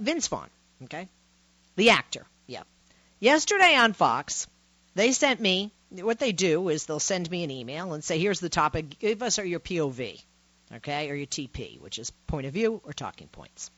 Vince 0.00 0.28
Vaughn, 0.28 0.48
okay? 0.84 1.08
The 1.76 1.90
actor, 1.90 2.26
yeah. 2.46 2.62
Yesterday 3.18 3.76
on 3.76 3.92
Fox, 3.92 4.46
they 4.94 5.12
sent 5.12 5.40
me 5.40 5.72
what 5.90 6.18
they 6.18 6.32
do 6.32 6.68
is 6.68 6.86
they'll 6.86 7.00
send 7.00 7.30
me 7.30 7.44
an 7.44 7.50
email 7.50 7.92
and 7.92 8.02
say, 8.02 8.18
here's 8.18 8.40
the 8.40 8.48
topic, 8.48 8.98
give 8.98 9.22
us 9.22 9.38
your 9.38 9.60
POV, 9.60 10.22
okay, 10.76 11.10
or 11.10 11.14
your 11.14 11.26
TP, 11.26 11.80
which 11.80 11.98
is 11.98 12.10
point 12.26 12.46
of 12.46 12.52
view 12.52 12.80
or 12.84 12.92
talking 12.92 13.28
points. 13.28 13.70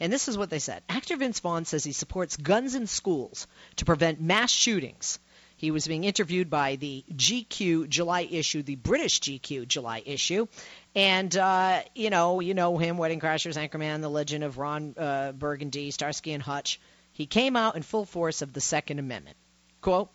And 0.00 0.12
this 0.12 0.28
is 0.28 0.38
what 0.38 0.50
they 0.50 0.58
said. 0.58 0.82
Actor 0.88 1.16
Vince 1.18 1.40
Vaughn 1.40 1.64
says 1.64 1.84
he 1.84 1.92
supports 1.92 2.36
guns 2.36 2.74
in 2.74 2.86
schools 2.86 3.46
to 3.76 3.84
prevent 3.84 4.20
mass 4.20 4.50
shootings. 4.50 5.18
He 5.56 5.70
was 5.70 5.86
being 5.86 6.02
interviewed 6.02 6.50
by 6.50 6.74
the 6.74 7.04
GQ 7.14 7.88
July 7.88 8.22
issue, 8.28 8.62
the 8.62 8.74
British 8.74 9.20
GQ 9.20 9.68
July 9.68 10.02
issue. 10.04 10.48
And, 10.94 11.34
uh, 11.36 11.82
you 11.94 12.10
know, 12.10 12.40
you 12.40 12.54
know 12.54 12.76
him, 12.76 12.98
Wedding 12.98 13.20
Crashers, 13.20 13.56
Anchorman, 13.56 14.02
The 14.02 14.10
Legend 14.10 14.44
of 14.44 14.58
Ron 14.58 14.94
uh, 14.98 15.32
Burgundy, 15.32 15.90
Starsky 15.90 16.32
and 16.32 16.42
Hutch. 16.42 16.80
He 17.12 17.26
came 17.26 17.56
out 17.56 17.76
in 17.76 17.82
full 17.82 18.04
force 18.04 18.42
of 18.42 18.52
the 18.52 18.60
Second 18.60 18.98
Amendment. 18.98 19.36
Quote, 19.80 20.10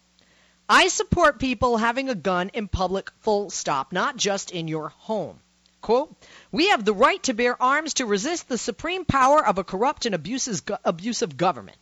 I 0.69 0.89
support 0.89 1.39
people 1.39 1.77
having 1.77 2.09
a 2.09 2.15
gun 2.15 2.49
in 2.49 2.67
public, 2.67 3.11
full 3.21 3.49
stop, 3.49 3.91
not 3.91 4.17
just 4.17 4.51
in 4.51 4.67
your 4.67 4.89
home. 4.89 5.39
Quote, 5.81 6.15
we 6.51 6.69
have 6.69 6.83
the 6.83 6.93
right 6.93 7.21
to 7.23 7.33
bear 7.33 7.61
arms 7.61 7.95
to 7.95 8.05
resist 8.05 8.49
the 8.49 8.57
supreme 8.57 9.05
power 9.05 9.45
of 9.45 9.57
a 9.57 9.63
corrupt 9.63 10.05
and 10.05 10.13
abusive 10.15 11.37
government. 11.37 11.77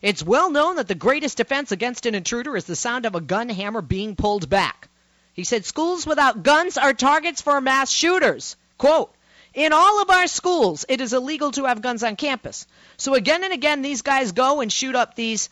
It's 0.00 0.22
well 0.22 0.50
known 0.50 0.76
that 0.76 0.88
the 0.88 0.94
greatest 0.94 1.36
defense 1.36 1.70
against 1.70 2.06
an 2.06 2.14
intruder 2.14 2.56
is 2.56 2.64
the 2.64 2.74
sound 2.74 3.04
of 3.04 3.14
a 3.14 3.20
gun 3.20 3.48
hammer 3.48 3.82
being 3.82 4.16
pulled 4.16 4.48
back. 4.48 4.88
He 5.32 5.44
said 5.44 5.64
schools 5.64 6.06
without 6.06 6.42
guns 6.42 6.76
are 6.76 6.92
targets 6.92 7.40
for 7.40 7.60
mass 7.60 7.90
shooters. 7.90 8.56
Quote, 8.76 9.12
in 9.54 9.72
all 9.72 10.02
of 10.02 10.10
our 10.10 10.26
schools, 10.26 10.84
it 10.88 11.00
is 11.00 11.12
illegal 11.12 11.50
to 11.52 11.64
have 11.64 11.82
guns 11.82 12.02
on 12.02 12.16
campus. 12.16 12.66
So 12.96 13.14
again 13.14 13.44
and 13.44 13.52
again, 13.52 13.82
these 13.82 14.02
guys 14.02 14.32
go 14.32 14.60
and 14.60 14.72
shoot 14.72 14.94
up 14.94 15.14
these 15.14 15.50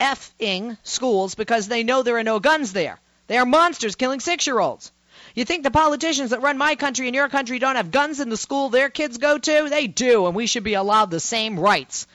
effing 0.00 0.78
schools 0.82 1.34
because 1.34 1.68
they 1.68 1.82
know 1.82 2.02
there 2.02 2.16
are 2.16 2.24
no 2.24 2.40
guns 2.40 2.72
there. 2.72 2.98
They 3.26 3.38
are 3.38 3.46
monsters 3.46 3.96
killing 3.96 4.20
six 4.20 4.46
year 4.46 4.58
olds. 4.58 4.92
You 5.34 5.44
think 5.44 5.62
the 5.62 5.70
politicians 5.70 6.30
that 6.30 6.42
run 6.42 6.58
my 6.58 6.74
country 6.74 7.06
and 7.06 7.14
your 7.14 7.28
country 7.28 7.58
don't 7.58 7.76
have 7.76 7.90
guns 7.90 8.18
in 8.18 8.30
the 8.30 8.36
school 8.36 8.68
their 8.68 8.88
kids 8.88 9.18
go 9.18 9.38
to? 9.38 9.68
They 9.68 9.86
do, 9.86 10.26
and 10.26 10.34
we 10.34 10.46
should 10.46 10.64
be 10.64 10.74
allowed 10.74 11.10
the 11.10 11.20
same 11.20 11.58
rights. 11.58 12.06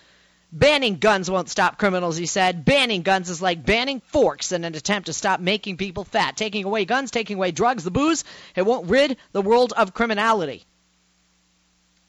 Banning 0.58 1.00
guns 1.00 1.30
won't 1.30 1.50
stop 1.50 1.78
criminals, 1.78 2.16
he 2.16 2.28
said. 2.28 2.64
Banning 2.64 3.02
guns 3.02 3.30
is 3.30 3.42
like 3.42 3.66
banning 3.66 4.00
forks 4.00 4.53
in 4.53 4.64
an 4.64 4.73
attempt 4.73 5.08
to 5.08 5.14
stop 5.14 5.42
making 5.42 5.75
people 5.75 6.06
fat. 6.06 6.38
Taking 6.38 6.64
away 6.64 6.86
guns, 6.86 7.11
taking 7.11 7.36
away 7.36 7.52
drugs, 7.52 7.84
the 7.84 7.92
booze, 7.92 8.23
it 8.56 8.66
won't 8.66 8.89
rid 8.89 9.17
the 9.33 9.42
world 9.42 9.73
of 9.76 9.94
criminality. 9.94 10.64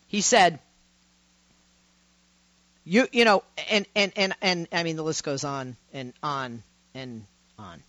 He 0.06 0.20
said, 0.20 0.60
you 2.84 3.08
you 3.10 3.24
know, 3.24 3.42
and 3.68 3.84
and 3.96 4.12
and 4.14 4.32
and 4.40 4.68
I 4.70 4.84
mean 4.84 4.94
the 4.94 5.02
list 5.02 5.24
goes 5.24 5.42
on 5.42 5.76
and 5.92 6.12
on 6.22 6.62
and 6.94 7.24
on. 7.58 7.82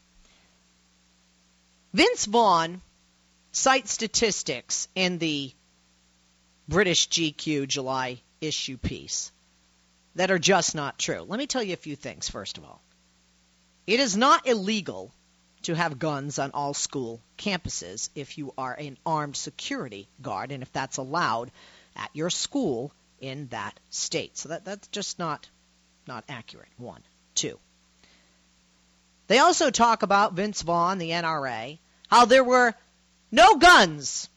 Vince 1.94 2.26
Vaughn 2.26 2.82
cites 3.52 3.92
statistics 3.92 4.88
in 4.96 5.20
the 5.20 5.54
British 6.68 7.10
GQ 7.10 7.68
July 7.68 8.22
issue 8.42 8.78
piece 8.78 9.32
that 10.18 10.32
are 10.32 10.40
just 10.40 10.76
not 10.76 11.00
true. 11.00 11.22
Let 11.22 11.38
me 11.38 11.48
tell 11.48 11.64
you 11.64 11.74
a 11.74 11.78
few 11.78 11.96
things 11.96 12.28
first 12.28 12.58
of 12.58 12.66
all. 12.66 12.82
It 13.86 14.00
is 14.00 14.18
not 14.18 14.48
illegal 14.48 15.14
to 15.64 15.76
have 15.76 16.00
guns 16.00 16.40
on 16.40 16.52
all 16.54 16.74
school 16.74 17.22
campuses 17.38 18.10
if 18.16 18.38
you 18.38 18.54
are 18.58 18.74
an 18.74 18.98
armed 19.06 19.38
security 19.38 20.10
guard 20.22 20.52
and 20.52 20.64
if 20.64 20.72
that's 20.74 20.98
allowed 20.98 21.52
at 21.96 22.10
your 22.14 22.30
school 22.30 22.92
in 23.20 23.48
that 23.48 23.80
state. 23.90 24.38
So 24.38 24.50
that, 24.50 24.66
that's 24.66 24.88
just 24.90 25.20
not 25.20 25.50
not 26.08 26.24
accurate. 26.28 26.70
One. 26.78 27.02
Two. 27.36 27.60
They 29.28 29.40
also 29.40 29.70
talk 29.70 30.04
about 30.04 30.34
Vince 30.34 30.62
Vaughn, 30.62 30.98
the 30.98 31.12
NRA, 31.12 31.78
how 32.08 32.26
there 32.26 32.44
were 32.44 32.74
no 33.30 33.58
guns 33.58 34.30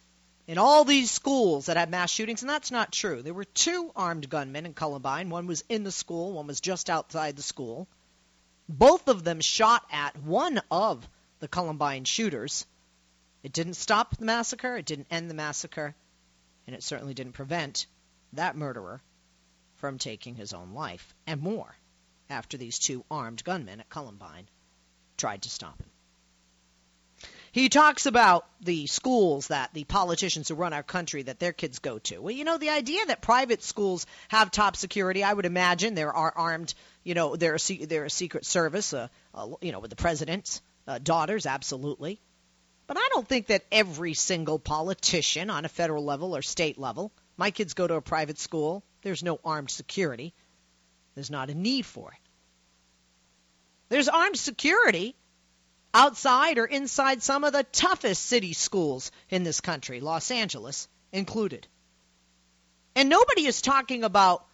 in 0.51 0.59
all 0.59 0.83
these 0.83 1.13
schools 1.13 1.67
that 1.67 1.77
had 1.77 1.93
mass 1.93 2.11
shootings, 2.11 2.43
and 2.43 2.51
that's 2.51 2.73
not 2.73 2.91
true. 2.91 3.23
There 3.23 3.33
were 3.33 3.45
two 3.45 3.93
armed 3.95 4.29
gunmen 4.29 4.67
in 4.67 4.75
Columbine. 4.75 5.31
One 5.31 5.47
was 5.47 5.63
in 5.69 5.85
the 5.85 5.93
school, 5.93 6.33
one 6.33 6.49
was 6.49 6.61
just 6.61 6.91
outside 6.91 7.37
the 7.37 7.43
school. 7.43 7.87
Both 8.69 9.07
of 9.07 9.23
them 9.23 9.41
shot 9.41 9.87
at 9.93 10.21
one 10.21 10.61
of 10.69 11.09
the 11.39 11.47
Columbine 11.47 12.05
shooters. 12.05 12.67
It 13.45 13.53
didn't 13.53 13.75
stop 13.75 14.17
the 14.17 14.25
massacre, 14.25 14.77
it 14.77 14.87
didn't 14.87 15.07
end 15.13 15.31
the 15.31 15.35
massacre, 15.35 15.95
and 16.67 16.75
it 16.75 16.83
certainly 16.83 17.15
didn't 17.15 17.35
prevent 17.35 17.87
that 18.33 18.57
murderer 18.57 19.01
from 19.77 19.99
taking 19.99 20.35
his 20.35 20.53
own 20.53 20.75
life, 20.75 21.15
and 21.29 21.41
more, 21.41 21.77
after 22.29 22.57
these 22.57 22.81
two 22.81 23.05
armed 23.09 23.45
gunmen 23.45 23.79
at 23.79 23.89
Columbine 23.89 24.49
tried 25.17 25.43
to 25.43 25.49
stop 25.49 25.81
him. 25.81 25.91
He 27.53 27.69
talks 27.69 28.07
about 28.07 28.47
the 28.61 28.87
schools 28.87 29.49
that 29.49 29.75
the 29.75 29.85
politicians 29.85 30.49
who 30.49 30.55
run 30.55 30.73
our 30.73 30.83
country 30.83 31.23
that 31.23 31.41
their 31.41 31.53
kids 31.53 31.81
go 31.81 31.99
to. 31.99 32.19
Well, 32.19 32.35
you 32.35 32.45
know, 32.45 32.59
the 32.59 32.71
idea 32.71 33.07
that 33.07 33.23
private 33.23 33.63
schools 33.63 34.07
have 34.29 34.51
top 34.51 34.77
security, 34.77 35.25
I 35.25 35.33
would 35.33 35.47
imagine 35.47 35.95
there 35.95 36.13
are 36.13 36.33
armed, 36.35 36.75
you 37.03 37.15
know, 37.15 37.35
they're 37.35 37.57
a, 37.57 37.87
they're 37.87 38.09
secret 38.09 38.45
service, 38.45 38.93
uh, 38.93 39.09
uh, 39.35 39.49
you 39.61 39.73
know, 39.73 39.81
with 39.81 39.91
the 39.91 39.97
president's 39.97 40.63
uh, 40.87 40.99
daughters, 40.99 41.47
absolutely. 41.47 42.21
But 42.87 42.99
I 42.99 43.09
don't 43.13 43.27
think 43.27 43.49
that 43.49 43.65
every 43.73 44.15
single 44.15 44.59
politician 44.59 45.51
on 45.51 45.65
a 45.65 45.69
federal 45.69 46.05
level 46.05 46.37
or 46.37 46.43
state 46.43 46.79
level 46.79 47.13
my 47.41 47.51
kids 47.51 47.73
go 47.73 47.87
to 47.87 47.95
a 47.95 48.03
private 48.03 48.39
school. 48.39 48.85
There's 49.01 49.23
no 49.23 49.41
armed 49.43 49.71
security. 49.71 50.35
There's 51.15 51.31
not 51.31 51.49
a 51.49 51.55
need 51.55 51.87
for 51.87 52.13
it. 52.13 52.19
There's 53.89 54.11
armed 54.11 54.37
security 54.37 55.17
outside 55.93 56.59
or 56.59 56.65
inside 56.65 57.23
some 57.23 57.45
of 57.45 57.53
the 57.53 57.65
toughest 57.65 58.25
city 58.25 58.53
schools 58.53 59.11
in 59.29 59.43
this 59.43 59.61
country, 59.61 60.01
Los 60.01 60.31
Angeles 60.31 60.89
included. 61.13 61.67
And 62.95 63.09
nobody 63.09 63.47
is 63.47 63.63
talking 63.63 64.05
about 64.05 64.45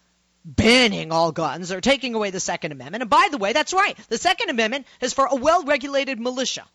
banning 0.45 1.11
all 1.11 1.31
guns 1.31 1.71
or 1.71 1.81
taking 1.81 2.15
away 2.15 2.29
the 2.29 2.39
Second 2.39 2.71
Amendment. 2.71 3.01
And 3.01 3.09
by 3.09 3.27
the 3.31 3.37
way, 3.37 3.53
that's 3.53 3.73
right. 3.73 3.97
The 4.09 4.17
Second 4.17 4.49
Amendment 4.49 4.87
is 5.01 5.13
for 5.13 5.25
a 5.25 5.35
well 5.35 5.63
regulated 5.63 6.19
militia, 6.19 6.65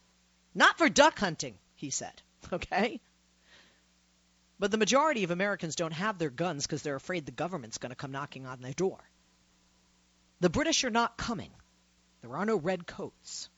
not 0.54 0.78
for 0.78 0.88
duck 0.88 1.18
hunting, 1.18 1.56
he 1.74 1.90
said. 1.90 2.14
Okay? 2.52 3.00
But 4.58 4.70
the 4.70 4.78
majority 4.78 5.24
of 5.24 5.30
Americans 5.30 5.74
don't 5.74 5.92
have 5.92 6.18
their 6.18 6.30
guns 6.30 6.66
because 6.66 6.82
they're 6.82 6.94
afraid 6.94 7.24
the 7.24 7.32
government's 7.32 7.78
going 7.78 7.90
to 7.90 7.96
come 7.96 8.12
knocking 8.12 8.46
on 8.46 8.60
their 8.60 8.72
door. 8.72 8.98
The 10.40 10.50
British 10.50 10.84
are 10.84 10.90
not 10.90 11.16
coming. 11.16 11.50
There 12.20 12.36
are 12.36 12.44
no 12.44 12.56
red 12.56 12.86
coats. 12.86 13.48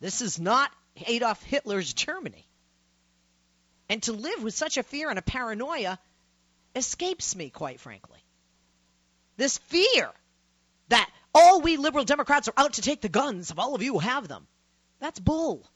This 0.00 0.20
is 0.20 0.38
not 0.38 0.70
Adolf 1.06 1.42
Hitler's 1.42 1.92
Germany. 1.92 2.46
And 3.88 4.02
to 4.04 4.12
live 4.12 4.42
with 4.42 4.54
such 4.54 4.76
a 4.76 4.82
fear 4.82 5.10
and 5.10 5.18
a 5.18 5.22
paranoia 5.22 5.98
escapes 6.74 7.36
me, 7.36 7.50
quite 7.50 7.80
frankly. 7.80 8.18
This 9.36 9.58
fear 9.58 10.10
that 10.88 11.10
all 11.34 11.60
we 11.60 11.76
liberal 11.76 12.04
Democrats 12.04 12.48
are 12.48 12.54
out 12.56 12.74
to 12.74 12.82
take 12.82 13.00
the 13.00 13.08
guns 13.08 13.50
of 13.50 13.58
all 13.58 13.74
of 13.74 13.82
you 13.82 13.98
have 13.98 14.28
them. 14.28 14.46
That's 15.00 15.18
bull. 15.18 15.68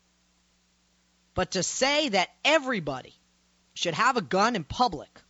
But 1.34 1.53
to 1.53 1.62
say 1.62 2.09
that 2.11 2.31
everybody 2.45 3.15
should 3.75 3.95
have 3.95 4.17
a 4.17 4.23
gun 4.23 4.57
in 4.57 4.65
public, 4.65 5.21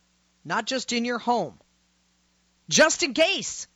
not 0.45 0.65
just 0.65 0.93
in 0.93 1.05
your 1.05 1.19
home. 1.19 1.59
Just 2.69 3.03
in 3.03 3.13
case. 3.13 3.67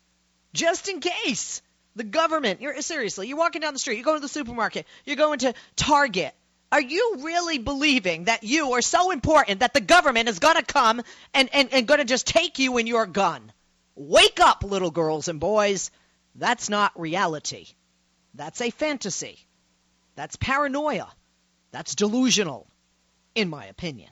Just 0.53 0.87
in 0.87 0.99
case. 0.99 1.61
The 1.95 2.03
government, 2.03 2.61
you're 2.61 2.81
seriously, 2.81 3.27
you're 3.27 3.37
walking 3.37 3.61
down 3.61 3.73
the 3.73 3.79
street, 3.79 3.97
you 3.97 4.03
go 4.03 4.15
to 4.15 4.19
the 4.19 4.27
supermarket, 4.27 4.87
you're 5.05 5.15
going 5.15 5.39
to 5.39 5.53
Target. 5.75 6.33
Are 6.71 6.81
you 6.81 7.17
really 7.19 7.59
believing 7.59 8.23
that 8.23 8.43
you 8.43 8.73
are 8.73 8.81
so 8.81 9.11
important 9.11 9.59
that 9.59 9.75
the 9.75 9.79
government 9.79 10.27
is 10.27 10.39
going 10.39 10.55
to 10.55 10.63
come 10.63 11.03
and, 11.31 11.49
and, 11.53 11.71
and 11.71 11.87
going 11.87 11.99
to 11.99 12.05
just 12.05 12.25
take 12.25 12.57
you 12.57 12.77
and 12.77 12.87
your 12.87 13.05
gun? 13.05 13.51
Wake 13.95 14.39
up, 14.39 14.63
little 14.63 14.89
girls 14.89 15.27
and 15.27 15.39
boys. 15.39 15.91
That's 16.33 16.69
not 16.69 16.99
reality. 16.99 17.67
That's 18.33 18.59
a 18.59 18.71
fantasy. 18.71 19.37
That's 20.15 20.35
paranoia. 20.35 21.11
That's 21.71 21.93
delusional, 21.93 22.65
in 23.35 23.49
my 23.49 23.65
opinion. 23.65 24.09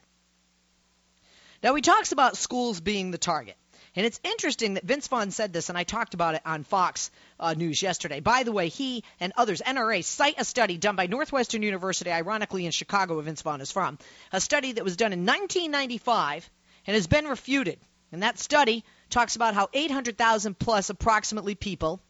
Now, 1.63 1.73
he 1.73 1.81
talks 1.81 2.11
about 2.11 2.37
schools 2.37 2.79
being 2.79 3.09
the 3.09 3.17
target. 3.17 3.55
And 3.95 4.05
it's 4.05 4.21
interesting 4.23 4.75
that 4.75 4.85
Vince 4.85 5.07
Vaughn 5.07 5.31
said 5.31 5.51
this, 5.51 5.67
and 5.67 5.77
I 5.77 5.83
talked 5.83 6.13
about 6.13 6.35
it 6.35 6.41
on 6.45 6.63
Fox 6.63 7.11
uh, 7.39 7.53
News 7.53 7.81
yesterday. 7.81 8.21
By 8.21 8.43
the 8.43 8.53
way, 8.53 8.69
he 8.69 9.03
and 9.19 9.33
others, 9.35 9.61
NRA, 9.61 10.01
cite 10.01 10.35
a 10.37 10.45
study 10.45 10.77
done 10.77 10.95
by 10.95 11.07
Northwestern 11.07 11.61
University, 11.61 12.09
ironically 12.09 12.65
in 12.65 12.71
Chicago, 12.71 13.15
where 13.15 13.23
Vince 13.23 13.41
Vaughn 13.41 13.59
is 13.59 13.71
from, 13.71 13.97
a 14.31 14.39
study 14.39 14.71
that 14.71 14.85
was 14.85 14.95
done 14.95 15.11
in 15.11 15.25
1995 15.25 16.49
and 16.87 16.95
has 16.95 17.07
been 17.07 17.25
refuted. 17.25 17.79
And 18.13 18.23
that 18.23 18.39
study 18.39 18.85
talks 19.09 19.35
about 19.35 19.55
how 19.55 19.67
800,000 19.73 20.57
plus 20.57 20.89
approximately 20.89 21.55
people 21.55 22.01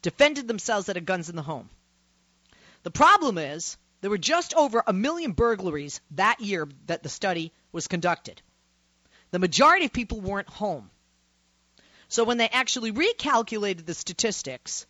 defended 0.00 0.48
themselves 0.48 0.86
that 0.86 0.96
had 0.96 1.04
guns 1.04 1.28
in 1.28 1.36
the 1.36 1.42
home. 1.42 1.68
The 2.82 2.90
problem 2.90 3.36
is 3.36 3.76
there 4.00 4.10
were 4.10 4.16
just 4.16 4.54
over 4.54 4.82
a 4.86 4.92
million 4.92 5.32
burglaries 5.32 6.00
that 6.12 6.40
year 6.40 6.66
that 6.86 7.02
the 7.02 7.08
study 7.10 7.52
was 7.72 7.88
conducted. 7.88 8.40
The 9.32 9.38
majority 9.38 9.84
of 9.86 9.92
people 9.92 10.20
weren't 10.20 10.48
home. 10.48 10.90
So 12.08 12.24
when 12.24 12.38
they 12.38 12.48
actually 12.48 12.92
recalculated 12.92 13.84
the 13.84 13.94
statistics, 13.94 14.86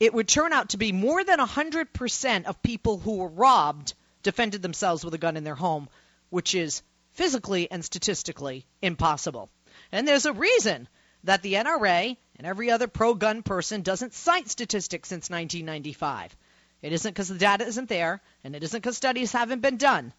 it 0.00 0.14
would 0.14 0.28
turn 0.28 0.52
out 0.52 0.70
to 0.70 0.76
be 0.76 0.92
more 0.92 1.22
than 1.22 1.38
100% 1.38 2.44
of 2.44 2.62
people 2.62 2.98
who 2.98 3.16
were 3.16 3.28
robbed 3.28 3.94
defended 4.22 4.62
themselves 4.62 5.04
with 5.04 5.14
a 5.14 5.18
gun 5.18 5.36
in 5.36 5.44
their 5.44 5.54
home, 5.54 5.88
which 6.30 6.54
is 6.54 6.82
physically 7.12 7.70
and 7.70 7.84
statistically 7.84 8.66
impossible. 8.82 9.50
And 9.92 10.08
there's 10.08 10.26
a 10.26 10.32
reason 10.32 10.88
that 11.24 11.42
the 11.42 11.54
NRA 11.54 12.16
and 12.36 12.46
every 12.46 12.70
other 12.70 12.88
pro 12.88 13.14
gun 13.14 13.42
person 13.42 13.82
doesn't 13.82 14.14
cite 14.14 14.48
statistics 14.48 15.08
since 15.08 15.30
1995. 15.30 16.36
It 16.82 16.92
isn't 16.92 17.12
because 17.12 17.28
the 17.28 17.38
data 17.38 17.66
isn't 17.66 17.88
there, 17.88 18.20
and 18.42 18.54
it 18.54 18.62
isn't 18.62 18.80
because 18.80 18.96
studies 18.96 19.32
haven't 19.32 19.60
been 19.60 19.76
done. 19.76 20.12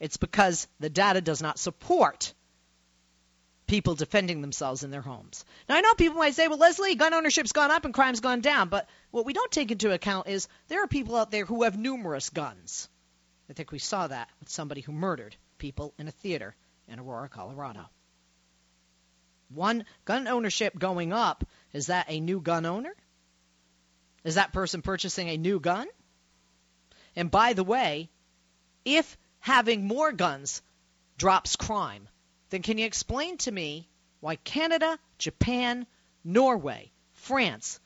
It's 0.00 0.16
because 0.16 0.68
the 0.78 0.88
data 0.88 1.20
does 1.20 1.42
not 1.42 1.58
support 1.58 2.32
people 3.68 3.94
defending 3.94 4.40
themselves 4.40 4.82
in 4.82 4.90
their 4.90 5.02
homes. 5.02 5.44
Now, 5.68 5.76
I 5.76 5.82
know 5.82 5.94
people 5.94 6.18
might 6.18 6.34
say, 6.34 6.48
well, 6.48 6.58
Leslie, 6.58 6.96
gun 6.96 7.14
ownership's 7.14 7.52
gone 7.52 7.70
up 7.70 7.84
and 7.84 7.94
crime's 7.94 8.20
gone 8.20 8.40
down, 8.40 8.70
but 8.70 8.88
what 9.12 9.26
we 9.26 9.34
don't 9.34 9.52
take 9.52 9.70
into 9.70 9.92
account 9.92 10.26
is 10.26 10.48
there 10.66 10.82
are 10.82 10.88
people 10.88 11.14
out 11.14 11.30
there 11.30 11.44
who 11.44 11.62
have 11.62 11.78
numerous 11.78 12.30
guns. 12.30 12.88
I 13.48 13.52
think 13.52 13.70
we 13.70 13.78
saw 13.78 14.08
that 14.08 14.28
with 14.40 14.48
somebody 14.48 14.80
who 14.80 14.92
murdered 14.92 15.36
people 15.58 15.94
in 15.98 16.08
a 16.08 16.12
theater 16.12 16.56
in 16.88 16.98
Aurora, 16.98 17.28
Colorado. 17.28 17.88
One 19.50 19.84
gun 20.04 20.28
ownership 20.28 20.78
going 20.78 21.12
up, 21.12 21.44
is 21.72 21.86
that 21.86 22.06
a 22.08 22.20
new 22.20 22.40
gun 22.40 22.66
owner? 22.66 22.94
Is 24.24 24.34
that 24.34 24.52
person 24.52 24.82
purchasing 24.82 25.28
a 25.28 25.36
new 25.36 25.60
gun? 25.60 25.86
And 27.14 27.30
by 27.30 27.52
the 27.52 27.64
way, 27.64 28.10
if 28.84 29.16
having 29.40 29.86
more 29.86 30.12
guns 30.12 30.62
drops 31.16 31.56
crime, 31.56 32.08
then 32.50 32.62
can 32.62 32.78
you 32.78 32.86
explain 32.86 33.36
to 33.38 33.50
me 33.50 33.88
why 34.20 34.36
Canada, 34.36 34.98
Japan, 35.18 35.86
Norway, 36.24 36.90
France, 37.12 37.80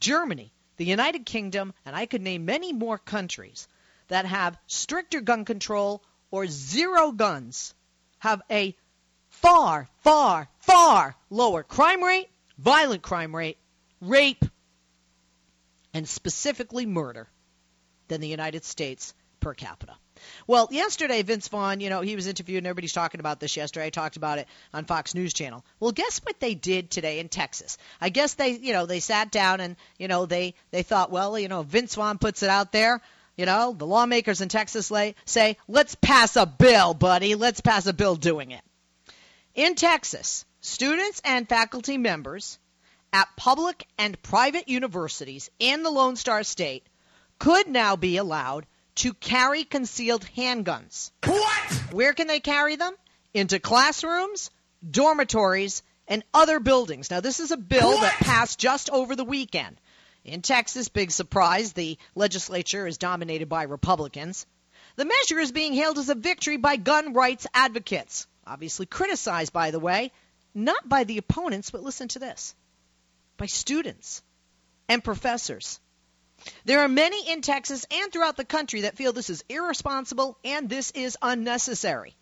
Germany, 0.00 0.52
the 0.76 0.84
United 0.84 1.26
Kingdom, 1.26 1.74
and 1.84 1.94
I 1.94 2.06
could 2.06 2.22
name 2.22 2.44
many 2.44 2.72
more 2.72 2.98
countries 2.98 3.68
that 4.08 4.26
have 4.26 4.58
stricter 4.66 5.20
gun 5.20 5.44
control 5.44 6.02
or 6.30 6.46
zero 6.46 7.12
guns 7.12 7.74
have 8.18 8.42
a 8.50 8.76
far, 9.28 9.88
far, 10.00 10.48
far 10.60 11.16
lower 11.30 11.62
crime 11.62 12.02
rate, 12.02 12.28
violent 12.58 13.02
crime 13.02 13.34
rate, 13.34 13.58
rape, 14.00 14.44
and 15.94 16.08
specifically 16.08 16.86
murder 16.86 17.28
than 18.08 18.20
the 18.20 18.28
United 18.28 18.64
States 18.64 19.14
per 19.40 19.54
capita. 19.54 19.94
Well, 20.46 20.68
yesterday, 20.70 21.22
Vince 21.22 21.48
Vaughn, 21.48 21.80
you 21.80 21.90
know, 21.90 22.00
he 22.00 22.16
was 22.16 22.26
interviewed 22.26 22.58
and 22.58 22.66
everybody's 22.66 22.92
talking 22.92 23.20
about 23.20 23.40
this 23.40 23.56
yesterday. 23.56 23.86
I 23.86 23.90
talked 23.90 24.16
about 24.16 24.38
it 24.38 24.48
on 24.72 24.84
Fox 24.84 25.14
News 25.14 25.32
Channel. 25.32 25.64
Well, 25.80 25.92
guess 25.92 26.20
what 26.20 26.40
they 26.40 26.54
did 26.54 26.90
today 26.90 27.18
in 27.18 27.28
Texas? 27.28 27.78
I 28.00 28.08
guess 28.08 28.34
they, 28.34 28.50
you 28.52 28.72
know, 28.72 28.86
they 28.86 29.00
sat 29.00 29.30
down 29.30 29.60
and, 29.60 29.76
you 29.98 30.08
know, 30.08 30.26
they, 30.26 30.54
they 30.70 30.82
thought, 30.82 31.10
well, 31.10 31.38
you 31.38 31.48
know, 31.48 31.62
Vince 31.62 31.94
Vaughn 31.94 32.18
puts 32.18 32.42
it 32.42 32.50
out 32.50 32.72
there. 32.72 33.00
You 33.36 33.46
know, 33.46 33.74
the 33.76 33.86
lawmakers 33.86 34.40
in 34.40 34.48
Texas 34.48 34.90
lay, 34.90 35.14
say, 35.24 35.56
let's 35.66 35.94
pass 35.94 36.36
a 36.36 36.44
bill, 36.44 36.92
buddy. 36.92 37.34
Let's 37.34 37.60
pass 37.60 37.86
a 37.86 37.92
bill 37.92 38.16
doing 38.16 38.50
it. 38.50 38.62
In 39.54 39.74
Texas, 39.74 40.44
students 40.60 41.20
and 41.24 41.48
faculty 41.48 41.98
members 41.98 42.58
at 43.12 43.28
public 43.36 43.86
and 43.98 44.20
private 44.22 44.68
universities 44.68 45.50
in 45.58 45.82
the 45.82 45.90
Lone 45.90 46.16
Star 46.16 46.42
State 46.42 46.86
could 47.38 47.68
now 47.68 47.96
be 47.96 48.16
allowed 48.16 48.66
to 48.96 49.14
carry 49.14 49.64
concealed 49.64 50.26
handguns. 50.36 51.10
What? 51.24 51.72
Where 51.92 52.12
can 52.12 52.26
they 52.26 52.40
carry 52.40 52.76
them? 52.76 52.94
Into 53.34 53.58
classrooms, 53.58 54.50
dormitories, 54.88 55.82
and 56.08 56.22
other 56.34 56.60
buildings. 56.60 57.10
Now, 57.10 57.20
this 57.20 57.40
is 57.40 57.50
a 57.50 57.56
bill 57.56 57.92
What? 57.92 58.00
that 58.02 58.16
passed 58.20 58.58
just 58.58 58.90
over 58.90 59.16
the 59.16 59.24
weekend. 59.24 59.80
In 60.24 60.42
Texas, 60.42 60.88
big 60.88 61.10
surprise, 61.10 61.72
the 61.72 61.98
legislature 62.14 62.86
is 62.86 62.98
dominated 62.98 63.48
by 63.48 63.64
Republicans. 63.64 64.46
The 64.96 65.04
measure 65.04 65.38
is 65.38 65.52
being 65.52 65.72
hailed 65.72 65.98
as 65.98 66.10
a 66.10 66.14
victory 66.14 66.58
by 66.58 66.76
gun 66.76 67.14
rights 67.14 67.46
advocates. 67.54 68.26
Obviously 68.46 68.86
criticized, 68.86 69.52
by 69.52 69.70
the 69.70 69.80
way, 69.80 70.12
not 70.54 70.88
by 70.88 71.04
the 71.04 71.18
opponents, 71.18 71.70
but 71.70 71.82
listen 71.82 72.08
to 72.08 72.18
this 72.18 72.54
by 73.36 73.46
students 73.46 74.22
and 74.88 75.02
professors. 75.02 75.80
There 76.64 76.80
are 76.80 76.88
many 76.88 77.30
in 77.30 77.42
Texas 77.42 77.86
and 77.90 78.12
throughout 78.12 78.36
the 78.36 78.44
country 78.44 78.82
that 78.82 78.96
feel 78.96 79.12
this 79.12 79.30
is 79.30 79.44
irresponsible 79.48 80.38
and 80.44 80.68
this 80.68 80.90
is 80.92 81.16
unnecessary. 81.22 82.16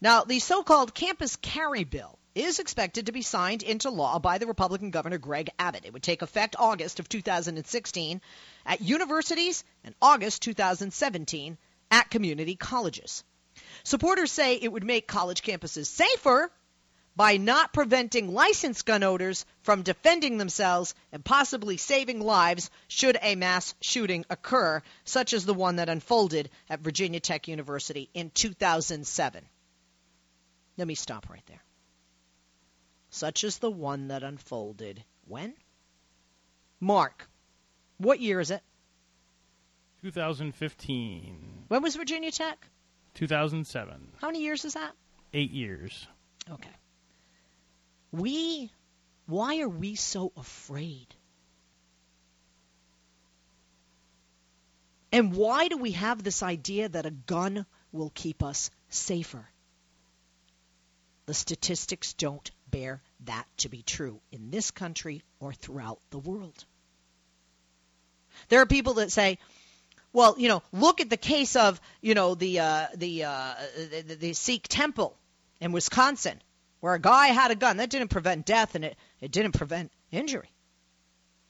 Now, 0.00 0.24
the 0.24 0.38
so 0.40 0.62
called 0.62 0.94
campus 0.94 1.36
carry 1.36 1.84
bill 1.84 2.18
is 2.34 2.58
expected 2.58 3.06
to 3.06 3.12
be 3.12 3.22
signed 3.22 3.62
into 3.62 3.90
law 3.90 4.18
by 4.18 4.38
the 4.38 4.46
Republican 4.46 4.90
Governor 4.90 5.18
Greg 5.18 5.50
Abbott. 5.58 5.84
It 5.84 5.92
would 5.92 6.02
take 6.02 6.22
effect 6.22 6.56
August 6.58 6.98
of 6.98 7.08
2016 7.08 8.20
at 8.66 8.80
universities 8.80 9.64
and 9.84 9.94
August 10.00 10.42
2017 10.42 11.58
at 11.90 12.10
community 12.10 12.56
colleges. 12.56 13.22
Supporters 13.84 14.32
say 14.32 14.56
it 14.56 14.72
would 14.72 14.84
make 14.84 15.06
college 15.06 15.42
campuses 15.42 15.86
safer 15.86 16.50
by 17.14 17.36
not 17.36 17.72
preventing 17.72 18.32
licensed 18.32 18.86
gun 18.86 19.02
owners 19.02 19.44
from 19.62 19.82
defending 19.82 20.38
themselves 20.38 20.94
and 21.12 21.22
possibly 21.24 21.76
saving 21.76 22.20
lives 22.20 22.70
should 22.88 23.18
a 23.20 23.34
mass 23.34 23.74
shooting 23.80 24.24
occur, 24.30 24.82
such 25.04 25.32
as 25.34 25.44
the 25.44 25.52
one 25.54 25.76
that 25.76 25.88
unfolded 25.90 26.48
at 26.70 26.80
Virginia 26.80 27.20
Tech 27.20 27.48
University 27.48 28.08
in 28.14 28.30
2007. 28.30 29.44
Let 30.78 30.86
me 30.88 30.94
stop 30.94 31.28
right 31.28 31.44
there. 31.46 31.62
Such 33.10 33.44
as 33.44 33.58
the 33.58 33.70
one 33.70 34.08
that 34.08 34.22
unfolded 34.22 35.04
when? 35.28 35.52
Mark, 36.80 37.28
what 37.98 38.20
year 38.20 38.40
is 38.40 38.50
it? 38.50 38.62
2015, 40.02 41.64
When 41.68 41.82
was 41.82 41.94
Virginia 41.94 42.30
Tech? 42.32 42.66
2007, 43.14 44.12
How 44.20 44.28
many 44.28 44.40
years 44.42 44.64
is 44.64 44.74
that? 44.74 44.92
eight 45.34 45.50
years. 45.50 46.06
Okay. 46.50 46.70
We, 48.12 48.70
why 49.26 49.60
are 49.60 49.68
we 49.68 49.96
so 49.96 50.32
afraid? 50.36 51.06
And 55.10 55.34
why 55.34 55.68
do 55.68 55.76
we 55.76 55.92
have 55.92 56.22
this 56.22 56.42
idea 56.42 56.88
that 56.88 57.06
a 57.06 57.10
gun 57.10 57.66
will 57.90 58.10
keep 58.14 58.42
us 58.42 58.70
safer? 58.88 59.46
The 61.26 61.34
statistics 61.34 62.14
don't 62.14 62.50
bear 62.70 63.02
that 63.24 63.46
to 63.58 63.68
be 63.68 63.82
true 63.82 64.20
in 64.30 64.50
this 64.50 64.70
country 64.70 65.22
or 65.40 65.52
throughout 65.52 66.00
the 66.10 66.18
world. 66.18 66.64
There 68.48 68.60
are 68.60 68.66
people 68.66 68.94
that 68.94 69.12
say, 69.12 69.38
well, 70.12 70.34
you 70.38 70.48
know, 70.48 70.62
look 70.72 71.00
at 71.00 71.10
the 71.10 71.16
case 71.16 71.56
of, 71.56 71.80
you 72.00 72.14
know, 72.14 72.34
the 72.34 72.60
uh, 72.60 72.86
the, 72.94 73.24
uh, 73.24 73.54
the 73.76 74.16
the 74.18 74.32
Sikh 74.32 74.66
temple 74.68 75.16
in 75.60 75.72
Wisconsin, 75.72 76.40
where 76.82 76.94
a 76.94 77.00
guy 77.00 77.28
had 77.28 77.52
a 77.52 77.54
gun. 77.54 77.76
That 77.76 77.90
didn't 77.90 78.08
prevent 78.08 78.44
death, 78.44 78.74
and 78.74 78.84
it 78.84 78.96
it 79.20 79.30
didn't 79.30 79.52
prevent 79.52 79.92
injury, 80.10 80.50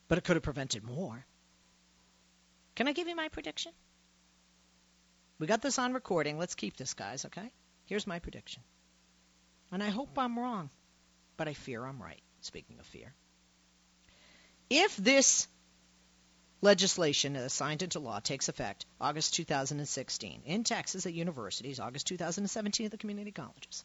but 0.06 0.18
it 0.18 0.24
could 0.24 0.36
have 0.36 0.42
prevented 0.42 0.84
more. 0.84 1.24
Can 2.74 2.86
I 2.86 2.92
give 2.92 3.08
you 3.08 3.16
my 3.16 3.28
prediction? 3.28 3.72
We 5.38 5.46
got 5.46 5.62
this 5.62 5.78
on 5.78 5.94
recording. 5.94 6.38
Let's 6.38 6.54
keep 6.54 6.76
this, 6.76 6.92
guys. 6.92 7.24
Okay? 7.24 7.50
Here's 7.86 8.06
my 8.06 8.18
prediction, 8.18 8.62
and 9.72 9.82
I 9.82 9.88
hope 9.88 10.18
I'm 10.18 10.38
wrong, 10.38 10.68
but 11.38 11.48
I 11.48 11.54
fear 11.54 11.82
I'm 11.82 12.00
right. 12.00 12.22
Speaking 12.42 12.78
of 12.78 12.84
fear, 12.86 13.14
if 14.68 14.96
this 14.96 15.48
legislation 16.60 17.32
that 17.32 17.44
is 17.44 17.54
signed 17.54 17.82
into 17.82 18.00
law 18.00 18.20
takes 18.20 18.50
effect 18.50 18.84
August 19.00 19.34
2016 19.34 20.42
in 20.44 20.64
Texas 20.64 21.06
at 21.06 21.14
universities, 21.14 21.80
August 21.80 22.06
2017 22.08 22.84
at 22.84 22.92
the 22.92 22.98
community 22.98 23.32
colleges. 23.32 23.84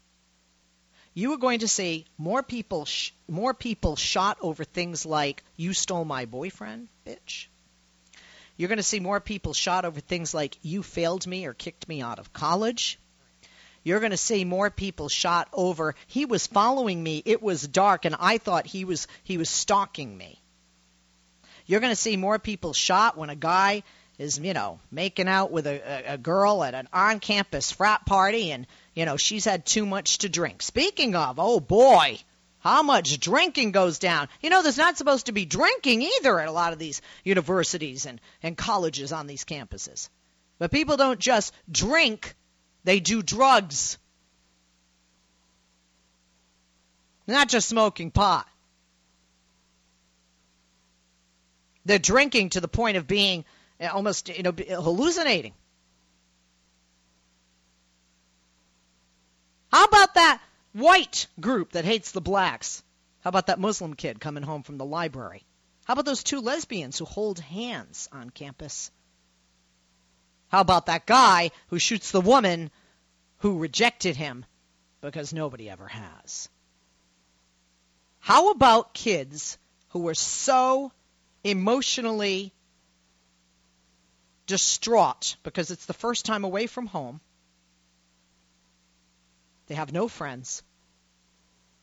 You 1.17 1.33
are 1.33 1.37
going 1.37 1.61
to 1.61 1.67
see 1.67 2.05
more 2.19 2.43
people 2.43 2.85
sh- 2.85 3.09
more 3.27 3.55
people 3.55 3.95
shot 3.95 4.37
over 4.39 4.63
things 4.63 5.03
like 5.03 5.43
you 5.55 5.73
stole 5.73 6.05
my 6.05 6.25
boyfriend, 6.25 6.89
bitch. 7.07 7.47
You're 8.55 8.67
going 8.69 8.77
to 8.77 8.83
see 8.83 8.99
more 8.99 9.19
people 9.19 9.55
shot 9.55 9.83
over 9.83 9.99
things 9.99 10.35
like 10.35 10.59
you 10.61 10.83
failed 10.83 11.25
me 11.25 11.47
or 11.47 11.55
kicked 11.55 11.87
me 11.87 12.03
out 12.03 12.19
of 12.19 12.33
college. 12.33 12.99
You're 13.83 13.99
going 13.99 14.11
to 14.11 14.25
see 14.31 14.45
more 14.45 14.69
people 14.69 15.09
shot 15.09 15.47
over 15.53 15.95
he 16.05 16.25
was 16.25 16.45
following 16.45 17.01
me, 17.01 17.23
it 17.25 17.41
was 17.41 17.67
dark 17.67 18.05
and 18.05 18.15
I 18.19 18.37
thought 18.37 18.67
he 18.67 18.85
was 18.85 19.07
he 19.23 19.39
was 19.39 19.49
stalking 19.49 20.15
me. 20.15 20.39
You're 21.65 21.79
going 21.79 21.95
to 21.97 22.03
see 22.05 22.15
more 22.15 22.37
people 22.37 22.73
shot 22.73 23.17
when 23.17 23.31
a 23.31 23.35
guy 23.35 23.81
is 24.17 24.39
you 24.39 24.53
know 24.53 24.79
making 24.91 25.27
out 25.27 25.51
with 25.51 25.67
a, 25.67 26.13
a 26.13 26.17
girl 26.17 26.63
at 26.63 26.73
an 26.73 26.87
on-campus 26.91 27.71
frat 27.71 28.05
party, 28.05 28.51
and 28.51 28.67
you 28.93 29.05
know 29.05 29.17
she's 29.17 29.45
had 29.45 29.65
too 29.65 29.85
much 29.85 30.19
to 30.19 30.29
drink. 30.29 30.61
Speaking 30.61 31.15
of, 31.15 31.39
oh 31.39 31.59
boy, 31.59 32.19
how 32.59 32.83
much 32.83 33.19
drinking 33.19 33.71
goes 33.71 33.99
down. 33.99 34.27
You 34.41 34.49
know, 34.49 34.61
there's 34.61 34.77
not 34.77 34.97
supposed 34.97 35.27
to 35.27 35.31
be 35.31 35.45
drinking 35.45 36.01
either 36.01 36.39
at 36.39 36.47
a 36.47 36.51
lot 36.51 36.73
of 36.73 36.79
these 36.79 37.01
universities 37.23 38.05
and, 38.05 38.19
and 38.43 38.57
colleges 38.57 39.11
on 39.11 39.27
these 39.27 39.45
campuses. 39.45 40.09
But 40.59 40.71
people 40.71 40.97
don't 40.97 41.19
just 41.19 41.53
drink, 41.71 42.35
they 42.83 42.99
do 42.99 43.21
drugs. 43.21 43.97
Not 47.27 47.49
just 47.49 47.69
smoking 47.69 48.11
pot. 48.11 48.47
They're 51.85 51.99
drinking 51.99 52.49
to 52.49 52.61
the 52.61 52.67
point 52.67 52.97
of 52.97 53.07
being 53.07 53.45
almost, 53.79 54.29
you 54.29 54.43
know, 54.43 54.51
hallucinating. 54.51 55.53
How 59.71 59.85
about 59.85 60.13
that 60.15 60.41
white 60.73 61.27
group 61.39 61.73
that 61.73 61.85
hates 61.85 62.11
the 62.11 62.21
blacks? 62.21 62.83
How 63.21 63.29
about 63.29 63.47
that 63.47 63.59
Muslim 63.59 63.93
kid 63.93 64.19
coming 64.19 64.43
home 64.43 64.63
from 64.63 64.77
the 64.77 64.85
library? 64.85 65.43
How 65.85 65.93
about 65.93 66.05
those 66.05 66.23
two 66.23 66.41
lesbians 66.41 66.97
who 66.97 67.05
hold 67.05 67.39
hands 67.39 68.09
on 68.11 68.29
campus? 68.29 68.91
How 70.49 70.61
about 70.61 70.85
that 70.87 71.05
guy 71.05 71.51
who 71.67 71.79
shoots 71.79 72.11
the 72.11 72.21
woman 72.21 72.71
who 73.39 73.59
rejected 73.59 74.15
him 74.15 74.45
because 75.01 75.33
nobody 75.33 75.69
ever 75.69 75.87
has? 75.87 76.49
How 78.19 78.51
about 78.51 78.93
kids 78.93 79.57
who 79.89 79.99
were 79.99 80.15
so 80.15 80.91
emotionally 81.43 82.53
distraught 84.47 85.35
because 85.43 85.71
it's 85.71 85.85
the 85.85 85.93
first 85.93 86.25
time 86.25 86.43
away 86.43 86.67
from 86.67 86.87
home? 86.87 87.21
They 89.67 89.75
have 89.75 89.93
no 89.93 90.07
friends, 90.07 90.63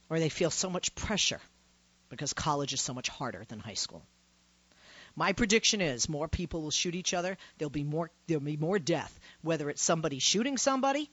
or 0.09 0.19
they 0.19 0.31
feel 0.31 0.51
so 0.51 0.71
much 0.71 0.95
pressure 0.95 1.41
because 2.09 2.33
college 2.33 2.73
is 2.73 2.81
so 2.81 2.95
much 2.95 3.09
harder 3.09 3.45
than 3.49 3.59
high 3.59 3.75
school. 3.75 4.03
My 5.17 5.33
prediction 5.33 5.81
is 5.81 6.09
more 6.09 6.27
people 6.27 6.63
will 6.63 6.71
shoot 6.71 6.95
each 6.95 7.15
other. 7.15 7.37
There'll 7.59 7.71
be 7.71 7.85
more 7.85 8.11
there'll 8.27 8.43
be 8.43 8.57
more 8.57 8.79
death, 8.79 9.19
whether 9.43 9.71
it's 9.71 9.83
somebody 9.83 10.19
shooting 10.19 10.57
somebody 10.57 11.11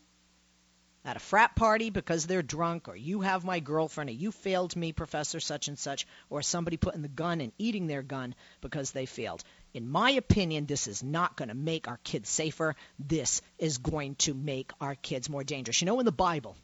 at 1.03 1.17
a 1.17 1.19
frat 1.19 1.55
party 1.55 1.89
because 1.89 2.25
they're 2.27 2.43
drunk 2.43 2.87
or 2.87 2.95
you 2.95 3.21
have 3.21 3.43
my 3.43 3.59
girlfriend 3.59 4.09
or 4.09 4.13
you 4.13 4.31
failed 4.31 4.75
me 4.75 4.91
professor 4.91 5.39
such 5.39 5.67
and 5.67 5.77
such 5.77 6.05
or 6.29 6.41
somebody 6.41 6.77
putting 6.77 7.01
the 7.01 7.07
gun 7.07 7.41
and 7.41 7.51
eating 7.57 7.87
their 7.87 8.03
gun 8.03 8.35
because 8.61 8.91
they 8.91 9.05
failed. 9.05 9.43
In 9.73 9.89
my 9.89 10.11
opinion, 10.11 10.65
this 10.65 10.87
is 10.87 11.01
not 11.01 11.37
going 11.37 11.49
to 11.49 11.55
make 11.55 11.87
our 11.87 11.99
kids 12.03 12.29
safer. 12.29 12.75
This 12.99 13.41
is 13.57 13.77
going 13.77 14.15
to 14.15 14.33
make 14.33 14.71
our 14.81 14.95
kids 14.95 15.29
more 15.29 15.43
dangerous. 15.43 15.81
You 15.81 15.85
know 15.85 15.99
in 15.99 16.05
the 16.05 16.11
Bible 16.11 16.57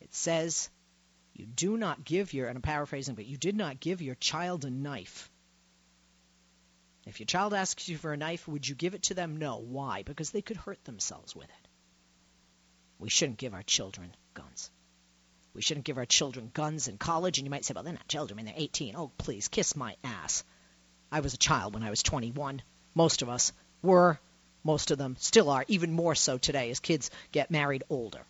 it 0.00 0.14
says 0.14 0.70
you 1.34 1.46
do 1.46 1.76
not 1.76 2.04
give 2.04 2.32
your, 2.32 2.48
and 2.48 2.56
I'm 2.56 2.62
paraphrasing, 2.62 3.14
but 3.14 3.26
you 3.26 3.36
did 3.36 3.56
not 3.56 3.78
give 3.78 4.02
your 4.02 4.14
child 4.14 4.64
a 4.64 4.70
knife. 4.70 5.30
If 7.06 7.20
your 7.20 7.26
child 7.26 7.54
asks 7.54 7.88
you 7.88 7.96
for 7.96 8.12
a 8.12 8.16
knife, 8.16 8.48
would 8.48 8.68
you 8.68 8.74
give 8.74 8.94
it 8.94 9.04
to 9.04 9.14
them? 9.14 9.36
No. 9.36 9.58
Why? 9.58 10.02
Because 10.02 10.30
they 10.30 10.42
could 10.42 10.56
hurt 10.56 10.82
themselves 10.84 11.34
with 11.34 11.46
it. 11.46 11.68
We 12.98 13.08
shouldn't 13.08 13.38
give 13.38 13.54
our 13.54 13.62
children 13.62 14.14
guns. 14.34 14.70
We 15.54 15.62
shouldn't 15.62 15.86
give 15.86 15.98
our 15.98 16.06
children 16.06 16.50
guns 16.52 16.88
in 16.88 16.98
college. 16.98 17.38
And 17.38 17.46
you 17.46 17.50
might 17.50 17.64
say, 17.64 17.72
well, 17.74 17.84
they're 17.84 17.92
not 17.92 18.08
children. 18.08 18.36
I 18.36 18.42
mean, 18.42 18.46
they're 18.46 18.62
18. 18.62 18.96
Oh, 18.96 19.12
please, 19.16 19.48
kiss 19.48 19.76
my 19.76 19.96
ass. 20.04 20.44
I 21.10 21.20
was 21.20 21.34
a 21.34 21.38
child 21.38 21.74
when 21.74 21.82
I 21.82 21.90
was 21.90 22.02
21. 22.02 22.62
Most 22.94 23.22
of 23.22 23.28
us 23.28 23.52
were. 23.82 24.18
Most 24.64 24.90
of 24.90 24.98
them 24.98 25.16
still 25.18 25.50
are, 25.50 25.64
even 25.68 25.92
more 25.92 26.14
so 26.14 26.36
today 26.36 26.70
as 26.70 26.80
kids 26.80 27.10
get 27.32 27.50
married 27.50 27.84
older. 27.88 28.20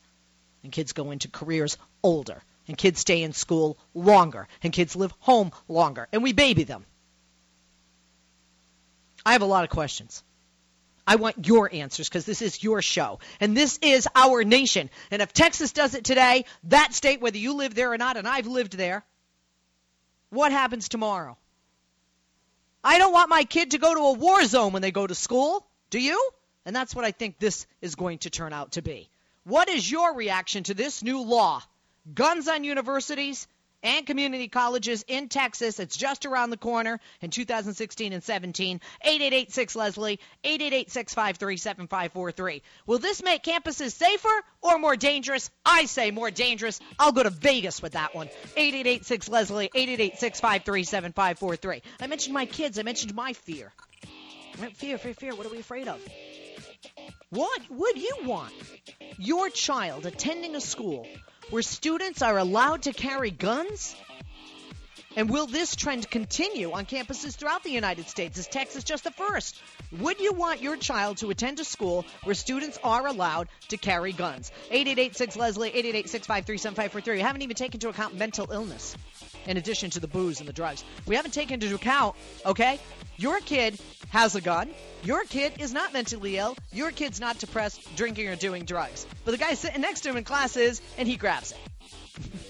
And 0.62 0.72
kids 0.72 0.92
go 0.92 1.10
into 1.10 1.28
careers 1.28 1.78
older 2.02 2.42
and 2.68 2.76
kids 2.76 3.00
stay 3.00 3.22
in 3.22 3.32
school 3.32 3.78
longer, 3.94 4.46
and 4.62 4.72
kids 4.72 4.94
live 4.94 5.12
home 5.20 5.50
longer, 5.66 6.06
and 6.12 6.22
we 6.22 6.32
baby 6.32 6.64
them. 6.64 6.84
I 9.24 9.32
have 9.32 9.42
a 9.42 9.46
lot 9.46 9.64
of 9.64 9.70
questions. 9.70 10.22
I 11.06 11.16
want 11.16 11.46
your 11.46 11.70
answers 11.72 12.08
because 12.08 12.26
this 12.26 12.42
is 12.42 12.62
your 12.62 12.82
show. 12.82 13.18
And 13.40 13.56
this 13.56 13.78
is 13.80 14.06
our 14.14 14.44
nation. 14.44 14.90
And 15.10 15.22
if 15.22 15.32
Texas 15.32 15.72
does 15.72 15.94
it 15.94 16.04
today, 16.04 16.44
that 16.64 16.92
state, 16.92 17.22
whether 17.22 17.38
you 17.38 17.54
live 17.54 17.74
there 17.74 17.90
or 17.90 17.96
not, 17.96 18.18
and 18.18 18.28
I've 18.28 18.46
lived 18.46 18.74
there, 18.74 19.04
what 20.28 20.52
happens 20.52 20.88
tomorrow? 20.88 21.38
I 22.82 22.98
don't 22.98 23.12
want 23.12 23.30
my 23.30 23.44
kid 23.44 23.72
to 23.72 23.78
go 23.78 23.94
to 23.94 24.00
a 24.00 24.12
war 24.12 24.44
zone 24.44 24.72
when 24.72 24.82
they 24.82 24.90
go 24.90 25.06
to 25.06 25.14
school. 25.14 25.66
Do 25.90 25.98
you? 25.98 26.30
And 26.64 26.74
that's 26.76 26.94
what 26.94 27.04
I 27.04 27.12
think 27.12 27.38
this 27.38 27.66
is 27.80 27.94
going 27.94 28.18
to 28.18 28.30
turn 28.30 28.52
out 28.52 28.72
to 28.72 28.82
be. 28.82 29.08
What 29.44 29.68
is 29.68 29.90
your 29.90 30.14
reaction 30.14 30.62
to 30.64 30.74
this 30.74 31.02
new 31.02 31.22
law? 31.22 31.62
guns 32.14 32.48
on 32.48 32.64
universities 32.64 33.46
and 33.82 34.06
community 34.06 34.48
colleges 34.48 35.04
in 35.06 35.28
Texas. 35.28 35.78
It's 35.78 35.96
just 35.96 36.26
around 36.26 36.50
the 36.50 36.56
corner 36.56 37.00
in 37.20 37.30
2016 37.30 38.12
and 38.12 38.22
17. 38.22 38.80
8886 39.02 39.76
Leslie, 39.76 40.20
888 40.44 42.62
Will 42.86 42.98
this 42.98 43.22
make 43.22 43.42
campuses 43.42 43.92
safer 43.92 44.28
or 44.60 44.78
more 44.78 44.96
dangerous? 44.96 45.50
I 45.64 45.86
say 45.86 46.10
more 46.10 46.30
dangerous. 46.30 46.80
I'll 46.98 47.12
go 47.12 47.22
to 47.22 47.30
Vegas 47.30 47.80
with 47.80 47.92
that 47.92 48.14
one. 48.14 48.28
8886 48.56 49.28
Leslie, 49.28 49.70
888 49.74 50.18
I 52.00 52.06
mentioned 52.06 52.34
my 52.34 52.46
kids. 52.46 52.78
I 52.78 52.82
mentioned 52.82 53.14
my 53.14 53.32
fear. 53.32 53.72
Fear, 54.74 54.98
fear, 54.98 55.14
fear. 55.14 55.34
What 55.34 55.46
are 55.46 55.50
we 55.50 55.60
afraid 55.60 55.88
of? 55.88 56.00
What 57.30 57.60
would 57.70 57.96
you 57.96 58.16
want 58.24 58.54
your 59.18 59.50
child 59.50 60.06
attending 60.06 60.56
a 60.56 60.60
school 60.60 61.06
where 61.50 61.62
students 61.62 62.22
are 62.22 62.38
allowed 62.38 62.82
to 62.82 62.92
carry 62.92 63.30
guns? 63.30 63.94
And 65.16 65.30
will 65.30 65.46
this 65.46 65.74
trend 65.74 66.08
continue 66.10 66.72
on 66.72 66.86
campuses 66.86 67.34
throughout 67.34 67.64
the 67.64 67.70
United 67.70 68.08
States? 68.08 68.38
Is 68.38 68.46
Texas 68.46 68.84
just 68.84 69.04
the 69.04 69.10
first? 69.10 69.60
Would 69.98 70.20
you 70.20 70.32
want 70.32 70.60
your 70.60 70.76
child 70.76 71.16
to 71.18 71.30
attend 71.30 71.58
a 71.60 71.64
school 71.64 72.04
where 72.24 72.34
students 72.34 72.78
are 72.84 73.06
allowed 73.06 73.48
to 73.68 73.76
carry 73.76 74.12
guns? 74.12 74.52
8886 74.70 75.36
Leslie, 75.36 75.70
888 75.70 77.06
We 77.06 77.20
haven't 77.20 77.42
even 77.42 77.56
taken 77.56 77.76
into 77.76 77.88
account 77.88 78.16
mental 78.16 78.50
illness 78.52 78.96
in 79.46 79.56
addition 79.56 79.90
to 79.90 80.00
the 80.00 80.08
booze 80.08 80.40
and 80.40 80.48
the 80.48 80.52
drugs. 80.52 80.84
We 81.06 81.16
haven't 81.16 81.32
taken 81.32 81.54
into 81.54 81.74
account, 81.74 82.14
okay? 82.44 82.78
Your 83.16 83.40
kid 83.40 83.80
has 84.10 84.34
a 84.34 84.40
gun. 84.40 84.70
Your 85.02 85.24
kid 85.24 85.54
is 85.58 85.72
not 85.72 85.92
mentally 85.92 86.36
ill. 86.36 86.56
Your 86.72 86.90
kid's 86.90 87.18
not 87.18 87.38
depressed, 87.38 87.96
drinking, 87.96 88.28
or 88.28 88.36
doing 88.36 88.64
drugs. 88.64 89.06
But 89.24 89.32
the 89.32 89.38
guy 89.38 89.54
sitting 89.54 89.80
next 89.80 90.02
to 90.02 90.10
him 90.10 90.18
in 90.18 90.24
class 90.24 90.56
is, 90.56 90.80
and 90.98 91.08
he 91.08 91.16
grabs 91.16 91.52
it. 91.52 91.58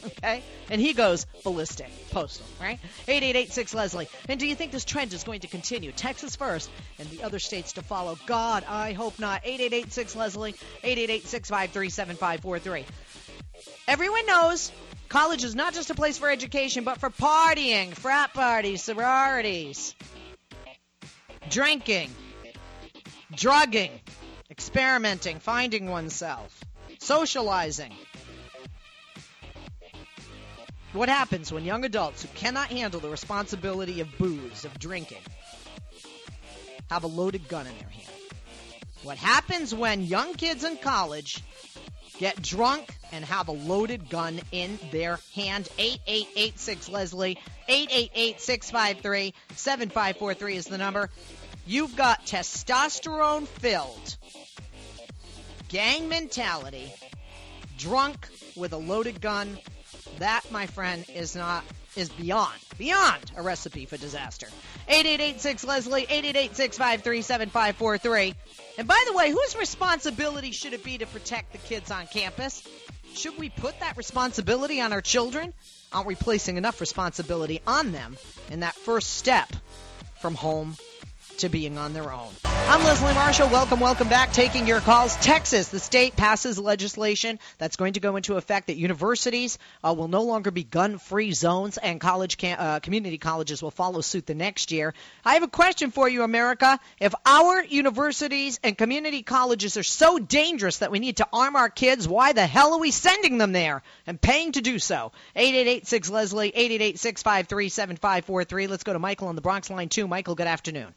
Okay? 0.07 0.43
And 0.71 0.81
he 0.81 0.93
goes 0.93 1.27
ballistic. 1.45 1.91
Postal, 2.11 2.47
right? 2.61 2.79
8886 3.07 3.75
Leslie. 3.75 4.09
And 4.29 4.41
do 4.41 4.47
you 4.47 4.55
think 4.55 4.73
this 4.73 4.85
trend 4.85 5.13
is 5.13 5.25
going 5.25 5.41
to 5.41 5.47
continue? 5.47 5.93
Texas 5.93 6.37
first 6.37 6.71
and 6.99 7.09
the 7.11 7.23
other 7.23 7.39
states 7.39 7.75
to 7.75 7.83
follow. 7.83 8.19
God, 8.27 8.65
I 8.69 8.93
hope 8.93 9.19
not. 9.19 9.43
8886 9.45 10.17
Leslie, 10.17 10.55
888 10.83 12.87
Everyone 13.87 14.27
knows 14.27 14.73
college 15.09 15.45
is 15.45 15.55
not 15.55 15.75
just 15.75 15.91
a 15.91 15.95
place 15.95 16.19
for 16.19 16.31
education, 16.31 16.85
but 16.85 16.99
for 16.99 17.11
partying, 17.11 17.95
frat 17.95 18.33
parties, 18.35 18.83
sororities, 18.83 19.95
drinking, 21.51 22.11
drugging, 23.35 23.93
experimenting, 24.51 25.39
finding 25.39 25.91
oneself, 25.91 26.65
socializing. 26.99 27.93
What 30.95 31.11
happens 31.11 31.53
when 31.53 31.65
young 31.65 31.85
adults 31.85 32.23
who 32.23 32.29
cannot 32.29 32.69
handle 32.69 32.99
the 32.99 33.11
responsibility 33.11 34.01
of 34.01 34.17
booze, 34.17 34.65
of 34.65 34.79
drinking, 34.79 35.23
have 36.91 37.05
a 37.05 37.09
loaded 37.09 37.47
gun 37.47 37.67
in 37.67 37.75
their 37.79 37.91
hand? 37.91 38.09
What 39.03 39.19
happens 39.19 39.75
when 39.75 40.03
young 40.03 40.33
kids 40.33 40.65
in 40.65 40.79
college 40.79 41.43
get 42.19 42.41
drunk 42.41 42.89
and 43.13 43.23
have 43.27 43.49
a 43.49 43.53
loaded 43.53 44.09
gun 44.09 44.41
in 44.51 44.79
their 44.91 45.21
hand? 45.35 45.69
8886 45.79 46.89
Leslie, 46.89 47.39
888 47.69 48.41
653 48.41 49.35
7543 49.57 50.57
is 50.57 50.67
the 50.67 50.79
number. 50.79 51.11
You've 51.67 51.97
got 51.97 52.25
testosterone 52.25 53.47
filled, 53.47 54.17
gang 55.69 56.09
mentality, 56.09 56.91
drunk 57.77 58.27
with 58.57 58.73
a 58.73 58.79
loaded 58.79 59.21
gun 59.21 59.59
that, 60.19 60.51
my 60.51 60.67
friend, 60.67 61.05
is 61.15 61.37
not 61.37 61.65
is 61.97 62.09
beyond 62.11 62.59
beyond 62.77 63.33
a 63.37 63.43
recipe 63.43 63.85
for 63.87 63.97
disaster. 63.97 64.47
8886 64.89 65.65
Leslie 65.65 66.07
888 66.09 66.57
And 68.79 68.89
by 68.89 69.05
the 69.07 69.13
way, 69.13 69.31
whose 69.31 69.57
responsibility 69.57 70.53
should 70.53 70.73
it 70.75 70.85
be 70.85 70.99
to 70.99 71.07
protect 71.07 71.53
the 71.53 71.59
kids 71.59 71.91
on 71.91 72.07
campus? 72.07 72.63
Should 73.15 73.39
we 73.39 73.49
put 73.49 73.81
that 73.81 73.97
responsibility 73.97 74.81
on 74.81 74.93
our 74.93 75.01
children? 75.01 75.53
Aren't 75.93 76.07
we 76.07 76.15
placing 76.15 76.57
enough 76.57 76.81
responsibility 76.81 77.61
on 77.67 77.91
them 77.93 78.17
in 78.51 78.61
that 78.61 78.75
first 78.75 79.15
step 79.15 79.49
from 80.21 80.35
home 80.35 80.77
to 81.39 81.49
being 81.49 81.79
on 81.79 81.93
their 81.93 82.13
own? 82.13 82.29
I'm 82.71 82.85
Leslie 82.85 83.15
Marshall. 83.15 83.49
Welcome, 83.49 83.81
welcome 83.81 84.09
back. 84.09 84.33
Taking 84.33 84.67
your 84.67 84.81
calls. 84.81 85.17
Texas, 85.17 85.69
the 85.69 85.79
state 85.79 86.17
passes 86.17 86.59
legislation 86.59 87.39
that's 87.57 87.77
going 87.77 87.95
to 87.95 88.01
go 88.01 88.17
into 88.17 88.37
effect 88.37 88.67
that 88.67 88.77
universities 88.77 89.59
uh, 89.83 89.95
will 89.97 90.09
no 90.09 90.23
longer 90.23 90.51
be 90.51 90.65
gun-free 90.65 91.33
zones, 91.33 91.79
and 91.79 91.99
college 91.99 92.37
can- 92.37 92.59
uh, 92.59 92.81
community 92.81 93.17
colleges 93.17 93.63
will 93.63 93.71
follow 93.71 94.03
suit 94.03 94.27
the 94.27 94.35
next 94.35 94.71
year. 94.71 94.93
I 95.25 95.35
have 95.35 95.43
a 95.43 95.49
question 95.49 95.93
for 95.93 96.11
you, 96.11 96.25
America. 96.25 96.79
If 97.01 97.15
our 97.25 97.65
universities 97.65 98.61
and 98.63 98.77
community 98.77 99.23
colleges 99.23 99.79
are 99.79 99.83
so 99.83 100.19
dangerous 100.19 100.79
that 100.79 100.91
we 100.91 100.99
need 100.99 101.17
to 101.19 101.29
arm 101.33 101.57
our 101.57 101.71
kids, 101.71 102.07
why 102.07 102.35
the 102.35 102.47
hell 102.47 102.75
are 102.75 102.81
we 102.81 102.91
sending 102.91 103.39
them 103.39 103.53
there 103.53 103.83
and 104.07 104.21
paying 104.21 104.53
to 104.53 104.61
do 104.61 104.79
so? 104.79 105.13
8886 105.37 106.11
Leslie, 106.11 106.49
888 106.49 106.99
653 106.99 107.69
7543. 107.71 108.67
Let's 108.67 108.85
go 108.85 108.93
to 108.93 108.99
Michael 108.99 109.29
on 109.29 109.37
the 109.37 109.41
Bronx 109.41 109.71
line 109.71 109.89
two. 109.89 110.07
Michael, 110.07 110.35
good 110.35 110.47
afternoon. 110.47 110.93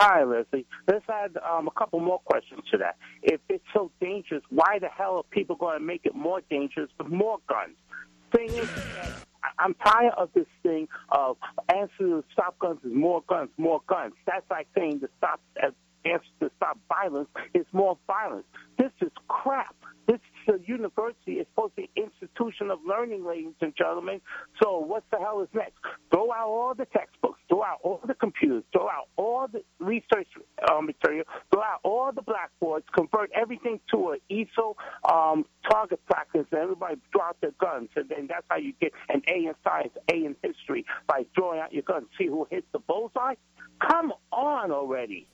Hi, 0.00 0.22
Leslie. 0.22 0.64
Let's 0.86 1.04
add 1.08 1.36
um, 1.38 1.66
a 1.66 1.72
couple 1.72 1.98
more 1.98 2.20
questions 2.20 2.62
to 2.70 2.78
that. 2.78 2.98
If 3.20 3.40
it's 3.48 3.64
so 3.74 3.90
dangerous, 4.00 4.44
why 4.48 4.78
the 4.80 4.86
hell 4.86 5.16
are 5.16 5.22
people 5.24 5.56
going 5.56 5.76
to 5.76 5.84
make 5.84 6.02
it 6.04 6.14
more 6.14 6.40
dangerous 6.48 6.88
with 6.98 7.08
more 7.08 7.38
guns? 7.48 7.74
Thing 8.32 8.48
is, 8.48 8.70
I'm 9.58 9.74
tired 9.74 10.12
of 10.16 10.28
this 10.34 10.46
thing 10.62 10.86
of 11.08 11.36
answer 11.68 11.98
to 11.98 12.24
stop 12.32 12.56
guns 12.60 12.78
is 12.84 12.92
more 12.94 13.24
guns, 13.28 13.50
more 13.56 13.80
guns. 13.88 14.12
That's 14.24 14.48
like 14.48 14.68
saying 14.76 15.00
to 15.00 15.08
stop 15.18 15.40
answer 16.04 16.24
to 16.42 16.50
stop 16.56 16.78
violence 16.88 17.28
is 17.52 17.66
more 17.72 17.98
violence. 18.06 18.46
This 18.78 18.92
is 19.00 19.10
crap. 19.26 19.74
This 20.06 20.20
the 20.48 20.58
university 20.66 21.34
is 21.34 21.46
supposed 21.54 21.76
to 21.76 21.82
be 21.82 21.90
institution 21.94 22.70
of 22.70 22.78
learning, 22.86 23.24
ladies 23.24 23.52
and 23.60 23.74
gentlemen. 23.76 24.20
So 24.62 24.78
what 24.78 25.04
the 25.12 25.18
hell 25.18 25.42
is 25.42 25.48
next? 25.54 25.74
Throw 26.10 26.32
out 26.32 26.48
all 26.48 26.74
the 26.74 26.86
textbooks, 26.86 27.38
throw 27.48 27.62
out 27.62 27.78
all 27.82 28.00
the 28.06 28.14
computers, 28.14 28.64
throw 28.72 28.88
out 28.88 29.08
all 29.16 29.46
the 29.46 29.62
research 29.78 30.28
uh, 30.66 30.80
material, 30.80 31.24
throw 31.52 31.62
out 31.62 31.80
all 31.84 32.10
the 32.12 32.22
blackboards, 32.22 32.86
convert 32.96 33.30
everything 33.32 33.78
to 33.92 34.12
an 34.12 34.18
ESO 34.30 34.74
um, 35.04 35.44
target 35.70 36.00
practice, 36.06 36.46
and 36.50 36.60
everybody 36.60 36.96
draw 37.12 37.28
out 37.28 37.36
their 37.42 37.52
guns, 37.60 37.90
and 37.94 38.08
then 38.08 38.26
that's 38.26 38.46
how 38.48 38.56
you 38.56 38.72
get 38.80 38.92
an 39.10 39.20
A 39.28 39.48
in 39.48 39.54
science, 39.62 39.92
A 40.10 40.14
in 40.14 40.34
history 40.42 40.86
by 41.06 41.26
drawing 41.36 41.60
out 41.60 41.72
your 41.74 41.82
guns. 41.82 42.06
See 42.16 42.26
who 42.26 42.46
hits 42.50 42.66
the 42.72 42.78
bullseye? 42.78 43.34
Come 43.86 44.14
on 44.32 44.72
already. 44.72 45.28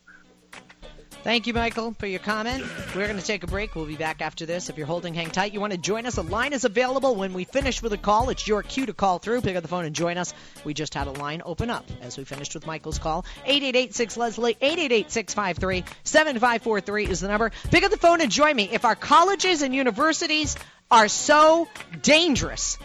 Thank 1.25 1.47
you, 1.47 1.55
Michael, 1.55 1.95
for 1.99 2.07
your 2.07 2.21
comment. 2.21 2.63
We're 2.95 3.07
going 3.07 3.19
to 3.19 3.25
take 3.25 3.45
a 3.45 3.47
break. 3.47 3.75
We'll 3.75 3.87
be 3.87 3.97
back 3.97 4.21
after 4.21 4.45
this. 4.45 4.69
If 4.69 4.77
you're 4.77 4.87
holding, 4.87 5.15
hang 5.15 5.31
tight. 5.31 5.55
You 5.55 5.61
want 5.61 5.73
to 5.73 5.79
join 5.79 6.05
us? 6.05 6.19
A 6.19 6.23
line 6.23 6.53
is 6.53 6.67
available 6.67 7.17
when 7.17 7.33
we 7.33 7.45
finish 7.45 7.81
with 7.81 7.95
a 7.95 7.97
call. 7.97 8.29
It's 8.29 8.47
your 8.47 8.63
cue 8.63 8.85
to 8.85 8.93
call 8.93 9.21
through. 9.21 9.41
Pick 9.41 9.57
up 9.57 9.63
the 9.63 9.69
phone 9.69 9.87
and 9.87 9.97
join 9.97 10.19
us. 10.19 10.35
We 10.65 10.75
just 10.75 10.93
had 10.93 11.07
a 11.07 11.13
line 11.13 11.41
open 11.43 11.71
up 11.71 11.87
as 12.03 12.19
we 12.19 12.25
finished 12.25 12.53
with 12.53 12.67
Michael's 12.67 12.99
call. 12.99 13.25
888 13.47 14.17
Leslie, 14.19 14.57
888 14.61 15.11
653 15.11 15.85
7543 16.05 17.07
is 17.07 17.21
the 17.21 17.29
number. 17.29 17.53
Pick 17.71 17.85
up 17.85 17.91
the 17.91 17.97
phone 17.97 18.21
and 18.21 18.31
join 18.31 18.55
me. 18.55 18.69
If 18.71 18.85
our 18.85 18.95
colleges 18.95 19.63
and 19.63 19.75
universities 19.75 20.57
are 20.95 21.09
so 21.09 21.67
dangerous. 22.03 22.79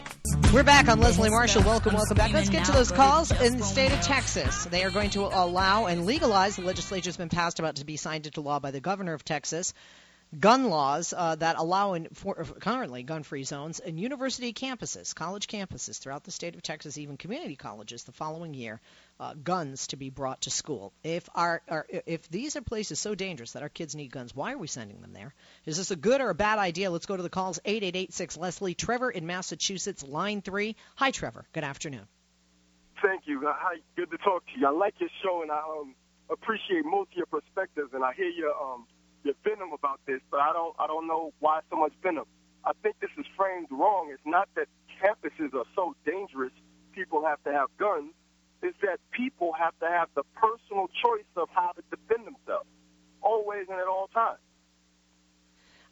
We're 0.51 0.63
back 0.63 0.89
on 0.89 1.00
Leslie 1.00 1.30
Marshall. 1.30 1.62
Welcome, 1.62 1.94
welcome 1.94 2.18
back. 2.18 2.34
Let's 2.34 2.50
get 2.50 2.66
to 2.66 2.72
those 2.72 2.92
calls 2.92 3.30
in 3.39 3.60
the 3.60 3.63
state 3.63 3.92
of 3.92 4.01
Texas. 4.01 4.66
They 4.66 4.84
are 4.84 4.89
going 4.89 5.12
to 5.12 5.25
allow 5.25 5.86
and 5.86 6.08
legalize, 6.08 6.56
the 6.56 6.63
legislature 6.63 7.10
has 7.10 7.18
been 7.18 7.30
passed 7.30 7.60
about 7.60 7.75
to 7.75 7.86
be 7.86 7.98
signed 7.98 8.25
into 8.25 8.42
law 8.42 8.58
by 8.58 8.72
the 8.72 8.80
governor 8.80 9.13
of 9.13 9.24
Texas, 9.24 9.75
gun 10.39 10.72
laws 10.72 11.13
uh, 11.16 11.36
that 11.36 11.58
allow 11.60 11.94
in 11.94 12.08
for, 12.16 12.44
currently 12.60 13.04
gun-free 13.04 13.44
zones 13.44 13.80
in 13.80 14.00
university 14.00 14.54
campuses, 14.54 15.13
college 15.13 15.46
campuses 15.46 16.00
throughout 16.00 16.24
the 16.24 16.32
state 16.32 16.56
of 16.56 16.63
Texas, 16.63 16.98
even 16.98 17.16
community 17.16 17.56
colleges 17.56 18.06
the 18.06 18.12
following 18.12 18.56
year, 18.56 18.82
uh, 19.20 19.34
guns 19.34 19.88
to 19.88 19.98
be 19.98 20.10
brought 20.10 20.42
to 20.42 20.50
school. 20.50 20.94
If 21.04 21.28
our, 21.36 21.62
our 21.68 21.86
if 21.90 22.30
these 22.30 22.56
are 22.56 22.62
places 22.62 23.00
so 23.00 23.16
dangerous 23.16 23.52
that 23.52 23.64
our 23.64 23.70
kids 23.70 23.96
need 23.96 24.12
guns, 24.12 24.36
why 24.36 24.54
are 24.54 24.58
we 24.58 24.68
sending 24.68 25.02
them 25.02 25.14
there? 25.14 25.34
Is 25.66 25.78
this 25.78 25.92
a 25.92 25.96
good 25.96 26.22
or 26.22 26.30
a 26.30 26.36
bad 26.36 26.60
idea? 26.60 26.90
Let's 26.90 27.06
go 27.06 27.18
to 27.18 27.24
the 27.24 27.30
calls. 27.30 27.60
8886 27.66 28.38
Leslie 28.38 28.76
Trevor 28.76 29.10
in 29.10 29.26
Massachusetts, 29.26 30.04
line 30.04 30.42
three. 30.42 30.76
Hi, 30.96 31.12
Trevor. 31.12 31.46
Good 31.54 31.64
afternoon. 31.64 32.08
Thank 33.02 33.24
you. 33.26 33.42
Hi. 33.46 33.78
Good 33.96 34.12
to 34.12 34.18
talk 34.18 34.46
to 34.54 34.60
you. 34.60 34.68
I 34.68 34.72
like 34.72 34.96
your 35.00 35.10
show 35.24 35.42
and 35.42 35.52
I 35.52 35.60
um, 35.60 35.96
appreciate 36.30 36.86
most 36.86 37.12
of 37.12 37.18
your 37.18 37.26
perspectives 37.26 37.90
and 37.94 38.04
I 38.04 38.14
hear 38.14 38.30
your 38.30 38.54
um, 38.56 38.88
your 39.24 39.34
venom 39.44 39.74
about 39.74 40.00
this, 40.06 40.22
but 40.32 40.40
I 40.40 40.54
don't 40.54 40.76
I 40.80 40.88
don't 40.88 41.08
know 41.08 41.34
why 41.40 41.60
so 41.70 41.76
much 41.76 41.94
venom. 42.02 42.26
I 42.64 42.72
think 42.84 43.00
this 43.00 43.12
is 43.18 43.26
framed 43.38 43.68
wrong. 43.72 44.10
It's 44.14 44.22
not 44.26 44.50
that 44.56 44.68
campuses 45.02 45.54
are 45.54 45.66
so 45.76 45.96
dangerous, 46.06 46.52
people 46.94 47.26
have 47.26 47.42
to 47.44 47.52
have 47.52 47.70
guns. 47.78 48.14
It's 48.62 48.78
that 48.82 49.00
people 49.12 49.54
have 49.54 49.78
to 49.80 49.88
have 49.88 50.10
the 50.16 50.24
personal 50.36 50.88
choice 51.04 51.30
of 51.36 51.50
how 51.51 51.72
to 51.72 51.81
defend 51.90 52.27
themselves, 52.27 52.68
always 53.22 53.68
and 53.70 53.79
at 53.79 53.88
all 53.88 54.07
times. 54.14 54.40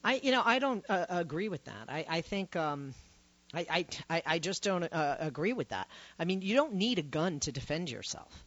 I 0.04 0.20
you 0.24 0.32
know 0.32 0.42
I 0.46 0.60
don't 0.60 0.84
uh, 0.90 1.06
agree 1.10 1.50
with 1.50 1.66
that. 1.66 1.90
I 1.90 2.06
I 2.08 2.22
think. 2.22 2.56
Um... 2.56 2.94
I, 3.54 3.86
I, 4.10 4.24
I 4.26 4.40
just 4.40 4.62
don't 4.62 4.84
uh, 4.84 5.16
agree 5.22 5.54
with 5.54 5.70
that. 5.70 5.88
I 6.20 6.26
mean, 6.26 6.42
you 6.42 6.54
don't 6.54 6.74
need 6.74 7.00
a 7.00 7.02
gun 7.02 7.40
to 7.40 7.52
defend 7.54 7.90
yourself. 7.90 8.44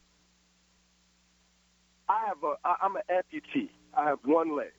I 2.07 2.27
have 2.27 2.37
a, 2.45 2.57
I'm 2.83 2.97
an 2.97 3.03
amputee. 3.11 3.71
I 3.95 4.05
have 4.05 4.19
one 4.27 4.55
leg. 4.55 4.73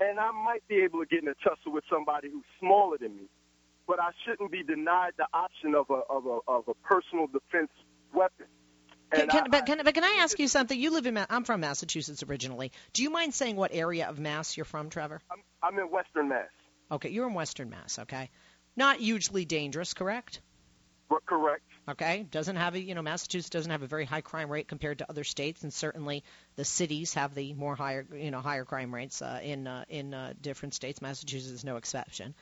And 0.00 0.18
I 0.18 0.32
might 0.32 0.66
be 0.66 0.82
able 0.82 0.98
to 0.98 1.06
get 1.06 1.22
in 1.22 1.28
a 1.28 1.34
tussle 1.34 1.70
with 1.70 1.84
somebody 1.88 2.30
who's 2.30 2.44
smaller 2.58 2.98
than 2.98 3.14
me, 3.16 3.28
but 3.86 4.00
I 4.00 4.10
shouldn't 4.26 4.50
be 4.50 4.64
denied 4.64 5.12
the 5.18 5.28
option 5.32 5.76
of 5.76 5.88
a, 5.88 6.02
of 6.10 6.26
a, 6.26 6.38
of 6.48 6.66
a 6.66 6.74
personal 6.82 7.28
defense 7.28 7.70
weapon. 8.12 8.46
Can, 9.14 9.28
can, 9.28 9.44
I, 9.44 9.48
but, 9.48 9.66
can, 9.66 9.80
but 9.84 9.94
can 9.94 10.04
I 10.04 10.18
ask 10.20 10.38
you 10.38 10.48
something? 10.48 10.78
You 10.78 10.92
live 10.92 11.06
in, 11.06 11.18
I'm 11.30 11.44
from 11.44 11.60
Massachusetts 11.60 12.22
originally. 12.22 12.72
Do 12.92 13.02
you 13.02 13.10
mind 13.10 13.34
saying 13.34 13.56
what 13.56 13.70
area 13.72 14.08
of 14.08 14.18
Mass 14.18 14.56
you're 14.56 14.64
from, 14.64 14.90
Trevor? 14.90 15.20
I'm, 15.30 15.42
I'm 15.62 15.78
in 15.78 15.90
Western 15.90 16.28
Mass. 16.28 16.48
Okay, 16.90 17.10
you're 17.10 17.28
in 17.28 17.34
Western 17.34 17.70
Mass, 17.70 17.98
okay. 18.00 18.30
Not 18.76 18.98
hugely 18.98 19.44
dangerous, 19.44 19.94
correct? 19.94 20.40
Correct. 21.26 21.62
Okay, 21.88 22.26
doesn't 22.30 22.56
have 22.56 22.74
a 22.74 22.80
you 22.80 22.94
know 22.94 23.02
Massachusetts 23.02 23.50
doesn't 23.50 23.70
have 23.70 23.82
a 23.82 23.86
very 23.86 24.04
high 24.04 24.22
crime 24.22 24.50
rate 24.50 24.68
compared 24.68 24.98
to 24.98 25.08
other 25.08 25.22
states, 25.22 25.62
and 25.62 25.72
certainly 25.72 26.24
the 26.56 26.64
cities 26.64 27.14
have 27.14 27.34
the 27.34 27.52
more 27.52 27.76
higher 27.76 28.06
you 28.14 28.30
know 28.30 28.40
higher 28.40 28.64
crime 28.64 28.92
rates 28.92 29.22
uh, 29.22 29.38
in 29.42 29.66
uh, 29.66 29.84
in 29.88 30.14
uh, 30.14 30.32
different 30.40 30.74
states. 30.74 31.02
Massachusetts 31.02 31.52
is 31.52 31.64
no 31.64 31.76
exception. 31.76 32.34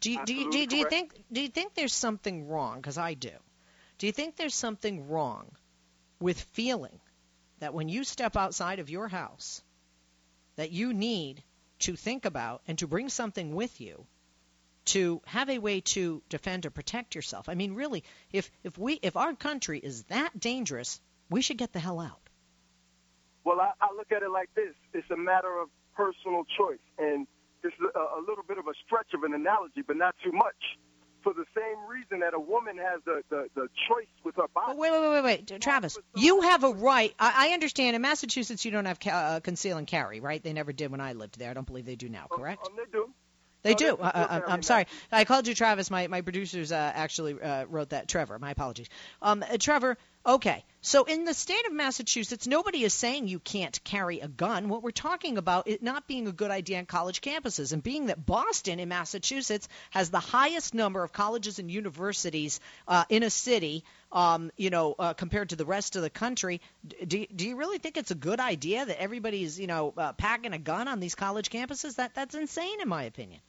Do 0.00 0.10
you, 0.10 0.24
do 0.24 0.34
you, 0.34 0.50
do, 0.50 0.58
you, 0.58 0.66
do 0.66 0.76
you 0.76 0.88
think 0.88 1.12
do 1.30 1.40
you 1.40 1.48
think 1.48 1.74
there's 1.74 1.92
something 1.92 2.48
wrong? 2.48 2.76
Because 2.76 2.98
I 2.98 3.14
do. 3.14 3.30
Do 3.98 4.06
you 4.06 4.12
think 4.12 4.36
there's 4.36 4.54
something 4.54 5.08
wrong 5.08 5.50
with 6.20 6.40
feeling 6.52 7.00
that 7.58 7.74
when 7.74 7.88
you 7.88 8.04
step 8.04 8.36
outside 8.36 8.78
of 8.78 8.90
your 8.90 9.08
house, 9.08 9.62
that 10.56 10.70
you 10.70 10.92
need 10.92 11.42
to 11.80 11.96
think 11.96 12.24
about 12.24 12.62
and 12.66 12.78
to 12.78 12.86
bring 12.86 13.08
something 13.08 13.54
with 13.54 13.80
you 13.80 14.06
to 14.86 15.20
have 15.26 15.50
a 15.50 15.58
way 15.58 15.80
to 15.80 16.22
defend 16.28 16.64
or 16.64 16.70
protect 16.70 17.14
yourself. 17.14 17.48
I 17.48 17.54
mean, 17.54 17.74
really, 17.74 18.04
if 18.32 18.50
if 18.62 18.78
we 18.78 18.94
if 19.02 19.16
our 19.16 19.34
country 19.34 19.78
is 19.78 20.04
that 20.04 20.38
dangerous, 20.38 21.00
we 21.28 21.42
should 21.42 21.58
get 21.58 21.72
the 21.72 21.80
hell 21.80 22.00
out. 22.00 22.20
Well, 23.44 23.60
I, 23.60 23.72
I 23.80 23.92
look 23.94 24.12
at 24.12 24.22
it 24.22 24.30
like 24.30 24.48
this: 24.54 24.74
it's 24.92 25.10
a 25.10 25.16
matter 25.16 25.58
of 25.58 25.68
personal 25.94 26.44
choice, 26.56 26.78
and 26.98 27.26
this 27.62 27.72
is 27.72 27.86
a, 27.94 28.18
a 28.18 28.20
little 28.20 28.44
bit 28.46 28.58
of 28.58 28.68
a 28.68 28.74
stretch 28.84 29.12
of 29.12 29.24
an 29.24 29.34
analogy, 29.34 29.82
but 29.86 29.96
not 29.96 30.14
too 30.22 30.32
much. 30.32 30.78
For 31.26 31.34
the 31.34 31.44
same 31.56 31.76
reason 31.90 32.20
that 32.20 32.34
a 32.34 32.38
woman 32.38 32.78
has 32.78 33.00
the, 33.04 33.20
the, 33.30 33.48
the 33.56 33.68
choice 33.88 34.06
with 34.22 34.36
her 34.36 34.46
body. 34.54 34.74
Oh, 34.74 34.76
wait, 34.76 34.92
wait, 34.92 35.10
wait, 35.10 35.24
wait, 35.50 35.60
Travis. 35.60 35.98
You 36.14 36.42
have 36.42 36.62
a 36.62 36.70
right. 36.70 37.12
I, 37.18 37.48
I 37.48 37.52
understand. 37.52 37.96
In 37.96 38.02
Massachusetts, 38.02 38.64
you 38.64 38.70
don't 38.70 38.84
have 38.84 39.00
ca- 39.00 39.10
uh, 39.10 39.40
conceal 39.40 39.76
and 39.76 39.88
carry, 39.88 40.20
right? 40.20 40.40
They 40.40 40.52
never 40.52 40.72
did 40.72 40.92
when 40.92 41.00
I 41.00 41.14
lived 41.14 41.36
there. 41.36 41.50
I 41.50 41.54
don't 41.54 41.66
believe 41.66 41.84
they 41.84 41.96
do 41.96 42.08
now. 42.08 42.28
Correct? 42.30 42.64
Um, 42.64 42.74
um, 42.74 42.78
they 42.78 42.92
do. 42.92 43.10
They 43.62 43.74
do. 43.74 43.96
Uh, 43.96 44.40
I'm 44.46 44.62
sorry. 44.62 44.86
I 45.10 45.24
called 45.24 45.48
you 45.48 45.54
Travis. 45.54 45.90
My 45.90 46.06
my 46.06 46.20
producers 46.20 46.70
uh, 46.70 46.92
actually 46.94 47.34
uh, 47.42 47.64
wrote 47.64 47.88
that. 47.88 48.06
Trevor. 48.06 48.38
My 48.38 48.52
apologies. 48.52 48.88
Um, 49.20 49.42
uh, 49.42 49.56
Trevor. 49.58 49.98
Okay. 50.26 50.64
So 50.80 51.04
in 51.04 51.24
the 51.24 51.34
state 51.34 51.66
of 51.66 51.72
Massachusetts, 51.72 52.46
nobody 52.46 52.82
is 52.84 52.94
saying 52.94 53.26
you 53.26 53.40
can't 53.40 53.82
carry 53.82 54.20
a 54.20 54.28
gun. 54.28 54.68
What 54.68 54.82
we're 54.82 54.90
talking 54.92 55.36
about 55.36 55.66
is 55.66 55.82
not 55.82 56.06
being 56.06 56.28
a 56.28 56.32
good 56.32 56.50
idea 56.50 56.78
on 56.78 56.86
college 56.86 57.20
campuses, 57.20 57.72
and 57.72 57.82
being 57.82 58.06
that 58.06 58.24
Boston 58.24 58.78
in 58.78 58.88
Massachusetts 58.88 59.68
has 59.90 60.10
the 60.10 60.20
highest 60.20 60.74
number 60.74 61.02
of 61.02 61.12
colleges 61.12 61.58
and 61.58 61.70
universities 61.70 62.60
uh, 62.86 63.04
in 63.08 63.24
a 63.24 63.30
city. 63.30 63.84
Um, 64.12 64.52
you 64.56 64.70
know, 64.70 64.94
uh, 64.98 65.14
compared 65.14 65.50
to 65.50 65.56
the 65.56 65.66
rest 65.66 65.96
of 65.96 66.02
the 66.02 66.10
country, 66.10 66.60
do, 67.06 67.26
do 67.26 67.48
you 67.48 67.56
really 67.56 67.78
think 67.78 67.96
it's 67.96 68.12
a 68.12 68.16
good 68.16 68.38
idea 68.38 68.86
that 68.86 69.00
everybody's, 69.00 69.58
you 69.58 69.66
know, 69.66 69.92
packing 70.16 70.52
a 70.52 70.58
gun 70.58 70.86
on 70.86 71.00
these 71.00 71.16
college 71.16 71.50
campuses? 71.50 71.96
That 71.96 72.14
that's 72.14 72.34
insane, 72.34 72.80
in 72.80 72.88
my 72.88 73.04
opinion 73.04 73.40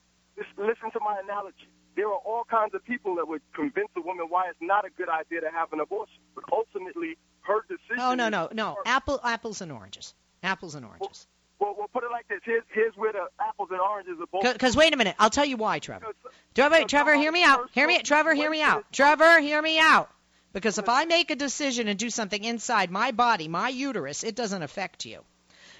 listen 0.57 0.91
to 0.91 0.99
my 0.99 1.19
analogy. 1.23 1.69
There 1.97 2.07
are 2.07 2.21
all 2.25 2.43
kinds 2.45 2.75
of 2.75 2.85
people 2.85 3.15
that 3.15 3.27
would 3.27 3.41
convince 3.55 3.89
a 3.97 4.01
woman 4.01 4.27
why 4.29 4.43
it's 4.49 4.59
not 4.61 4.85
a 4.85 4.89
good 4.91 5.09
idea 5.09 5.41
to 5.41 5.49
have 5.51 5.73
an 5.73 5.79
abortion, 5.79 6.19
but 6.35 6.43
ultimately 6.53 7.17
her 7.41 7.65
decision. 7.67 7.99
Oh 7.99 8.13
no 8.13 8.29
no 8.29 8.49
no! 8.53 8.77
Apple 8.85 9.19
apples 9.23 9.61
and 9.61 9.71
oranges. 9.71 10.13
Apples 10.43 10.75
and 10.75 10.85
oranges. 10.85 11.25
Well, 11.59 11.69
well, 11.69 11.75
we'll 11.75 11.87
put 11.87 12.03
it 12.03 12.11
like 12.11 12.27
this. 12.27 12.39
Here's 12.43 12.63
here's 12.71 12.95
where 12.95 13.13
the 13.13 13.25
apples 13.41 13.69
and 13.71 13.79
oranges 13.79 14.13
are 14.21 14.27
both. 14.27 14.53
Because 14.53 14.75
wait 14.75 14.93
a 14.93 14.97
minute, 14.97 15.15
I'll 15.17 15.31
tell 15.31 15.45
you 15.45 15.57
why, 15.57 15.79
Trevor. 15.79 16.05
Trevor, 16.53 16.83
Trevor, 16.83 17.15
hear 17.15 17.31
me 17.31 17.43
out. 17.43 17.71
Hear 17.71 17.87
me, 17.87 17.99
Trevor, 18.03 18.35
hear 18.35 18.51
me 18.51 18.61
out. 18.61 18.85
Trevor, 18.91 19.39
hear 19.39 19.59
me 19.59 19.79
out. 19.79 20.09
Because 20.53 20.77
if 20.77 20.89
I 20.89 21.05
make 21.05 21.31
a 21.31 21.35
decision 21.35 21.87
and 21.87 21.97
do 21.97 22.11
something 22.11 22.43
inside 22.43 22.91
my 22.91 23.11
body, 23.11 23.47
my 23.47 23.69
uterus, 23.69 24.23
it 24.23 24.35
doesn't 24.35 24.61
affect 24.61 25.05
you. 25.05 25.23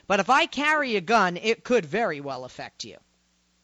But 0.07 0.19
if 0.19 0.31
I 0.31 0.47
carry 0.47 0.95
a 0.95 1.01
gun, 1.01 1.37
it 1.37 1.63
could 1.63 1.85
very 1.85 2.21
well 2.21 2.43
affect 2.43 2.85
you. 2.85 2.97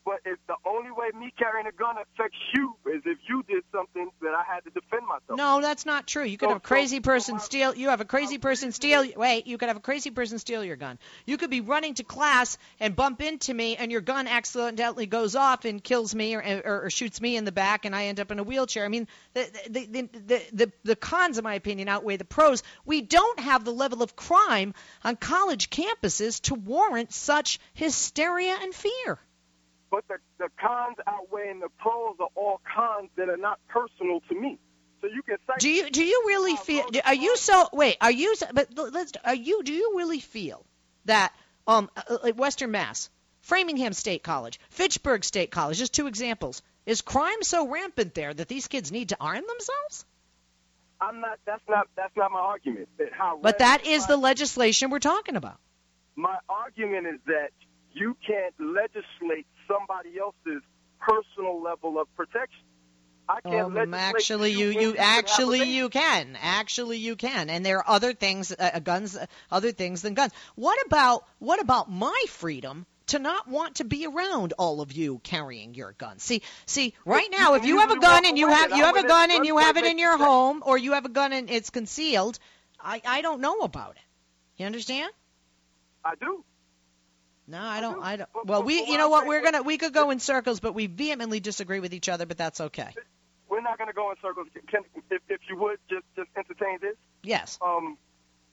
But 0.06 0.20
if 0.26 0.38
the 0.48 0.56
only 0.66 0.92
way 0.92 1.12
me 1.18 1.34
carrying 1.38 1.66
a 1.66 1.72
gun 1.72 1.96
affects 1.98 2.38
you 2.54 2.76
is 2.86 3.02
if 3.06 3.18
you 3.30 3.44
did 3.48 3.63
something 3.72 4.10
that 4.22 4.34
I 4.34 4.44
had 4.44 4.63
to 4.66 4.70
defend 4.70 5.08
myself. 5.08 5.38
No, 5.38 5.62
that's 5.62 5.86
not 5.86 6.08
true. 6.08 6.26
You 6.26 6.38
could 6.38 6.48
So- 6.48 6.54
have 6.54 6.58
a 6.58 6.68
crazy 6.68 6.98
so- 6.98 7.02
person 7.04 7.39
so 7.39 7.46
steal. 7.46 7.76
You 7.76 7.89
have 7.89 8.02
a 8.02 8.06
crazy 8.06 8.38
person 8.38 8.72
steal. 8.74 9.06
Wait, 9.16 9.48
you 9.48 9.58
could 9.58 9.70
have 9.70 9.78
a 9.78 9.82
crazy 9.82 10.12
person 10.12 10.39
steal 10.39 10.63
your 10.63 10.76
gun. 10.76 11.00
You 11.26 11.38
could 11.38 11.50
be 11.50 11.62
running 11.62 11.94
to 11.96 12.04
class 12.04 12.58
and 12.82 12.96
bump 12.96 13.22
into 13.22 13.54
me, 13.54 13.78
and 13.78 13.92
your 13.92 14.02
gun 14.02 14.28
accidentally 14.28 15.06
goes 15.06 15.36
off 15.36 15.63
and 15.63 15.82
kills 15.82 16.13
me, 16.13 16.36
or, 16.36 16.62
or, 16.66 16.82
or 16.86 16.89
shoots 16.89 17.22
me 17.22 17.38
in 17.38 17.46
the 17.46 17.52
back, 17.54 17.86
and 17.86 17.96
I 17.96 18.06
end 18.06 18.20
up 18.20 18.30
in 18.32 18.39
a 18.39 18.44
wheelchair. 18.44 18.84
I 18.84 18.89
mean, 18.89 19.08
the 19.34 19.50
the, 19.70 19.86
the 19.86 20.02
the 20.28 20.42
the 20.52 20.72
the 20.84 20.96
cons, 20.98 21.38
in 21.38 21.44
my 21.44 21.54
opinion, 21.54 21.88
outweigh 21.88 22.18
the 22.18 22.26
pros. 22.26 22.62
We 22.86 23.02
don't 23.02 23.39
have 23.39 23.63
the 23.63 23.72
level 23.74 24.04
of 24.04 24.16
crime 24.16 24.74
on 25.04 25.16
college 25.16 25.70
campuses 25.70 26.42
to 26.44 26.56
warrant 26.56 27.13
such 27.13 27.60
hysteria 27.74 28.58
and 28.62 28.74
fear. 28.76 29.20
But 29.93 30.08
the, 30.08 30.17
the 30.39 30.49
cons 30.60 30.97
outweighing 31.06 31.60
the 31.60 31.69
pros 31.77 32.15
are 32.19 32.29
all 32.34 32.60
cons 32.75 33.12
that 33.15 33.29
are 33.29 33.38
not 33.38 33.60
personal 33.67 34.21
to 34.27 34.34
me. 34.34 34.58
So 35.01 35.08
you 35.08 35.21
can 35.21 35.38
say. 35.45 35.53
Do 35.60 35.69
you 35.69 35.91
do 35.91 36.03
you 36.03 36.23
really 36.25 36.53
Uh, 36.53 36.58
feel? 36.58 36.86
Are 37.06 37.13
you 37.13 37.38
so? 37.38 37.69
Wait, 37.71 37.97
are 38.01 38.12
you? 38.12 38.34
But 38.53 38.69
let's. 38.75 39.13
Are 39.23 39.36
you? 39.36 39.62
Do 39.62 39.71
you 39.71 39.93
really 39.95 40.19
feel 40.19 40.65
that 41.06 41.32
um 41.67 41.91
uh, 41.95 42.17
like 42.23 42.36
Western 42.39 42.71
Mass, 42.71 43.12
Framingham 43.41 43.93
State 43.93 44.23
College, 44.23 44.60
Fitchburg 44.71 45.23
State 45.23 45.51
College, 45.51 45.77
just 45.77 45.93
two 45.93 46.08
examples. 46.08 46.63
Is 46.88 47.01
crime 47.01 47.43
so 47.43 47.67
rampant 47.67 48.15
there 48.15 48.34
that 48.34 48.47
these 48.47 48.67
kids 48.67 48.91
need 48.91 49.10
to 49.10 49.17
arm 49.21 49.43
themselves? 49.47 50.06
I'm 50.99 51.21
not. 51.21 51.38
That's 51.45 51.62
not. 51.69 51.88
That's 51.95 52.17
not 52.17 52.32
my 52.32 52.39
argument. 52.39 52.89
That 52.97 53.13
how 53.13 53.38
But 53.39 53.60
that 53.60 53.86
is 53.86 54.08
the 54.08 54.17
legislation 54.17 54.89
we're 54.89 54.99
talking 55.13 55.36
about. 55.36 55.60
my 56.15 56.38
argument 56.49 57.06
is 57.06 57.19
that 57.27 57.51
you 57.95 58.17
can't 58.25 58.56
legislate 58.60 59.45
somebody 59.74 60.20
else's 60.20 60.64
personal 61.00 61.62
level 61.62 62.00
of 62.00 62.14
protection. 62.16 62.64
I 63.28 63.40
can't 63.42 63.78
Um, 63.78 63.94
actually, 63.94 64.52
you 64.52 64.68
you 64.70 64.94
can 64.94 65.02
have 65.02 65.16
a 65.16 65.18
actually 65.18 65.64
you 65.64 65.90
can. 65.90 66.38
Actually, 66.42 66.98
you 66.98 67.16
can. 67.16 67.50
And 67.50 67.66
there 67.66 67.78
are 67.78 67.90
other 67.90 68.14
things, 68.14 68.52
uh, 68.52 68.72
uh, 68.74 68.80
guns, 68.80 69.16
uh, 69.16 69.26
other 69.50 69.72
things 69.72 70.02
than 70.02 70.14
guns. 70.14 70.34
What 70.56 70.86
about 70.86 71.26
what 71.40 71.62
about 71.62 71.90
my 71.90 72.22
freedom 72.28 72.86
to 73.08 73.20
not 73.20 73.48
want 73.48 73.76
to 73.76 73.86
be 73.86 74.06
around 74.06 74.54
all 74.60 74.82
of 74.82 74.92
you 74.92 75.20
carrying 75.24 75.74
your 75.74 75.94
gun? 75.94 76.20
See, 76.20 76.42
see, 76.66 76.96
right 77.06 77.30
now, 77.32 77.54
if 77.54 77.66
you 77.66 77.80
have 77.80 77.92
a 77.92 78.00
gun 78.00 78.26
and 78.26 78.38
you 78.38 78.50
have 78.50 78.72
you 78.72 78.84
have 78.84 78.98
a 78.98 79.08
gun 79.08 79.32
and 79.32 79.46
you 79.46 79.58
have 79.58 79.78
it 79.78 79.86
in 79.86 79.98
your 79.98 80.18
home, 80.18 80.62
or 80.66 80.78
you 80.78 80.92
have 80.94 81.06
a 81.06 81.10
gun 81.10 81.32
and 81.32 81.50
it's 81.50 81.70
concealed, 81.70 82.38
I 82.82 83.02
I 83.06 83.22
don't 83.22 83.40
know 83.40 83.60
about 83.62 83.96
it. 83.96 84.04
You 84.58 84.66
understand? 84.66 85.12
I 86.04 86.16
do. 86.16 86.44
No, 87.47 87.62
I 87.62 87.82
don't. 87.82 88.01
I 88.01 88.15
don't. 88.15 88.29
Well, 88.45 88.63
we, 88.63 88.86
you 88.86 88.97
know 88.97 89.10
what? 89.10 89.27
We're 89.27 89.43
gonna 89.43 89.63
we 89.63 89.77
could 89.77 89.93
go 89.93 90.12
in 90.12 90.19
circles, 90.19 90.60
but 90.60 90.73
we 90.73 90.88
vehemently 90.88 91.39
disagree 91.39 91.79
with 91.79 91.93
each 91.93 92.08
other. 92.08 92.25
But 92.25 92.38
that's 92.38 92.62
okay. 92.62 92.93
We're 93.49 93.62
not 93.62 93.77
going 93.77 93.89
to 93.89 93.93
go 93.93 94.10
in 94.10 94.17
circles. 94.21 94.47
Can, 94.67 94.82
if, 95.12 95.21
if 95.29 95.41
you 95.49 95.58
would 95.58 95.77
just 95.89 96.06
just 96.15 96.29
entertain 96.38 96.79
this. 96.82 96.95
Yes. 97.21 97.60
um, 97.62 97.97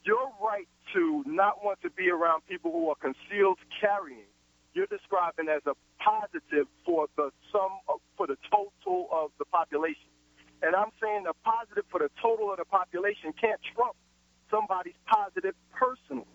your 0.04 0.30
right 0.42 0.66
to 0.94 1.22
not 1.26 1.64
want 1.64 1.80
to 1.82 1.90
be 1.90 2.10
around 2.10 2.42
people 2.48 2.72
who 2.72 2.88
are 2.88 2.96
concealed 2.96 3.58
carrying, 3.80 4.28
you're 4.74 4.86
describing 4.86 5.48
as 5.48 5.62
a 5.66 5.74
positive 6.02 6.66
for 6.84 7.06
the 7.16 7.30
sum 7.52 7.70
of, 7.88 8.00
for 8.16 8.26
the 8.26 8.36
total 8.50 9.08
of 9.12 9.30
the 9.38 9.44
population. 9.44 10.08
And 10.62 10.74
I'm 10.74 10.90
saying 11.02 11.24
the 11.24 11.34
positive 11.44 11.84
for 11.90 12.00
the 12.00 12.10
total 12.20 12.50
of 12.50 12.58
the 12.58 12.64
population 12.64 13.32
can't 13.40 13.60
trump 13.74 13.96
somebody's 14.50 14.98
positive 15.06 15.54
personal. 15.72 16.26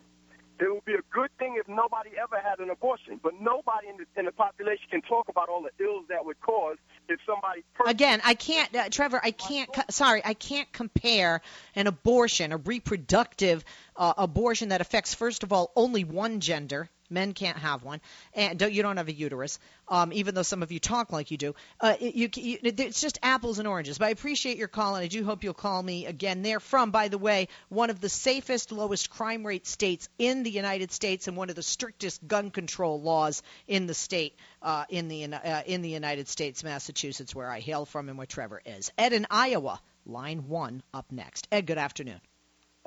It 0.59 0.73
would 0.73 0.85
be 0.85 0.93
a 0.93 1.03
good 1.11 1.29
thing 1.37 1.57
if 1.59 1.67
nobody 1.67 2.11
ever 2.21 2.39
had 2.41 2.59
an 2.59 2.69
abortion, 2.69 3.19
but 3.21 3.33
nobody 3.39 3.89
in 3.89 3.97
the, 3.97 4.19
in 4.19 4.25
the 4.25 4.31
population 4.31 4.85
can 4.89 5.01
talk 5.01 5.27
about 5.27 5.49
all 5.49 5.63
the 5.63 5.83
ills 5.83 6.05
that 6.09 6.25
would 6.25 6.39
cause 6.39 6.77
if 7.09 7.19
somebody 7.25 7.63
Again, 7.85 8.21
I 8.23 8.33
can't, 8.33 8.73
uh, 8.75 8.89
Trevor. 8.89 9.19
I 9.23 9.31
can't. 9.31 9.69
Sorry, 9.89 10.21
I 10.23 10.33
can't 10.33 10.71
compare 10.71 11.41
an 11.75 11.87
abortion, 11.87 12.51
a 12.51 12.57
reproductive 12.57 13.63
uh, 13.95 14.13
abortion 14.17 14.69
that 14.69 14.81
affects, 14.81 15.13
first 15.13 15.43
of 15.43 15.51
all, 15.51 15.71
only 15.75 16.03
one 16.03 16.39
gender. 16.39 16.89
Men 17.09 17.33
can't 17.33 17.57
have 17.57 17.83
one, 17.83 18.01
and 18.33 18.57
don't, 18.57 18.73
you 18.73 18.81
don't 18.81 18.97
have 18.97 19.07
a 19.07 19.13
uterus. 19.13 19.59
Um, 19.87 20.11
even 20.11 20.33
though 20.33 20.41
some 20.41 20.63
of 20.63 20.71
you 20.71 20.79
talk 20.79 21.11
like 21.11 21.29
you 21.29 21.37
do, 21.37 21.55
uh, 21.79 21.93
you, 21.99 22.29
you, 22.35 22.57
it's 22.63 22.99
just 22.99 23.19
apples 23.21 23.59
and 23.59 23.67
oranges. 23.67 23.99
But 23.99 24.05
I 24.05 24.09
appreciate 24.09 24.57
your 24.57 24.67
call, 24.67 24.95
and 24.95 25.03
I 25.03 25.07
do 25.07 25.23
hope 25.23 25.43
you'll 25.43 25.53
call 25.53 25.83
me 25.83 26.07
again. 26.07 26.41
They're 26.41 26.59
from, 26.59 26.89
by 26.89 27.09
the 27.09 27.19
way, 27.19 27.47
one 27.69 27.91
of 27.91 28.01
the 28.01 28.09
safest, 28.09 28.71
lowest 28.71 29.11
crime 29.11 29.45
rate 29.45 29.67
states 29.67 30.09
in 30.17 30.41
the 30.41 30.49
United 30.49 30.91
States, 30.91 31.27
and 31.27 31.37
one 31.37 31.49
of 31.49 31.55
the 31.55 31.63
strictest 31.63 32.27
gun 32.27 32.49
control 32.49 32.99
laws 32.99 33.43
in 33.67 33.85
the 33.85 33.93
state, 33.93 34.35
uh, 34.63 34.85
in 34.89 35.07
the 35.07 35.25
uh, 35.25 35.61
in 35.67 35.83
the 35.83 35.89
United 35.89 36.27
States, 36.27 36.63
Massachusetts, 36.63 37.35
where 37.35 37.49
I 37.49 37.59
hail 37.59 37.85
from 37.85 38.09
and 38.09 38.17
where 38.17 38.27
Trevor 38.27 38.61
is. 38.65 38.91
Ed 38.97 39.13
in 39.13 39.27
Iowa, 39.29 39.79
line 40.07 40.47
one, 40.47 40.81
up 40.93 41.05
next. 41.11 41.47
Ed, 41.51 41.67
good 41.67 41.77
afternoon. 41.77 42.19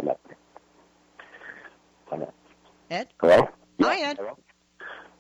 Hello. 0.01 0.19
Hello. 2.07 2.33
Ed, 2.91 3.09
Hello? 3.21 3.49
Hi, 3.81 4.01
Ed. 4.11 4.17
Hello? 4.19 4.37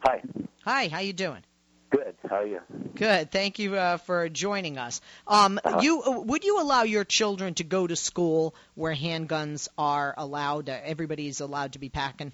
Hi. 0.00 0.22
hi, 0.64 0.88
how 0.88 0.98
you 1.00 1.12
doing? 1.12 1.42
Good. 1.90 2.16
How 2.28 2.36
are 2.36 2.46
you? 2.46 2.60
Good. 2.96 3.30
Thank 3.30 3.58
you 3.58 3.76
uh, 3.76 3.96
for 3.98 4.28
joining 4.28 4.78
us. 4.78 5.00
Um, 5.26 5.58
Uh-huh. 5.64 5.80
you 5.80 6.02
uh, 6.02 6.20
would 6.20 6.44
you 6.44 6.60
allow 6.60 6.82
your 6.82 7.04
children 7.04 7.54
to 7.54 7.64
go 7.64 7.86
to 7.86 7.96
school 7.96 8.54
where 8.74 8.94
handguns 8.94 9.68
are 9.78 10.14
allowed? 10.16 10.68
Uh, 10.68 10.78
everybody's 10.84 11.40
allowed 11.40 11.72
to 11.74 11.78
be 11.78 11.88
packing. 11.88 12.32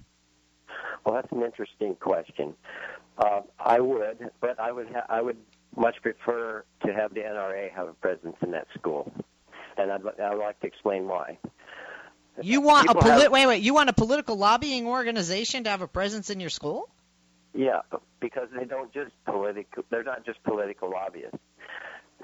Well, 1.04 1.14
that's 1.14 1.30
an 1.32 1.42
interesting 1.42 1.94
question. 1.96 2.54
Uh, 3.18 3.42
I 3.60 3.80
would, 3.80 4.30
but 4.40 4.58
I 4.58 4.72
would 4.72 4.88
ha- 4.88 5.06
I 5.08 5.20
would 5.20 5.36
much 5.76 5.96
prefer 6.02 6.64
to 6.86 6.92
have 6.92 7.14
the 7.14 7.20
NRA 7.20 7.70
have 7.72 7.88
a 7.88 7.92
presence 7.94 8.36
in 8.42 8.50
that 8.52 8.66
school, 8.74 9.12
and 9.76 9.92
I'd, 9.92 10.00
I'd 10.20 10.34
like 10.38 10.58
to 10.60 10.66
explain 10.66 11.06
why. 11.06 11.38
You 12.42 12.60
want 12.60 12.86
a 12.86 12.94
People 12.94 13.02
poli- 13.02 13.22
have- 13.22 13.32
wait 13.32 13.46
wait. 13.46 13.62
You 13.62 13.74
want 13.74 13.88
a 13.90 13.92
political 13.92 14.36
lobbying 14.36 14.86
organization 14.86 15.64
to 15.64 15.70
have 15.70 15.82
a 15.82 15.88
presence 15.88 16.30
in 16.30 16.40
your 16.40 16.50
school? 16.50 16.88
Yeah, 17.54 17.80
because 18.20 18.48
they 18.58 18.64
don't 18.64 18.92
just 18.92 19.12
political. 19.24 19.84
They're 19.90 20.02
not 20.02 20.24
just 20.26 20.42
political 20.42 20.90
lobbyists. 20.90 21.38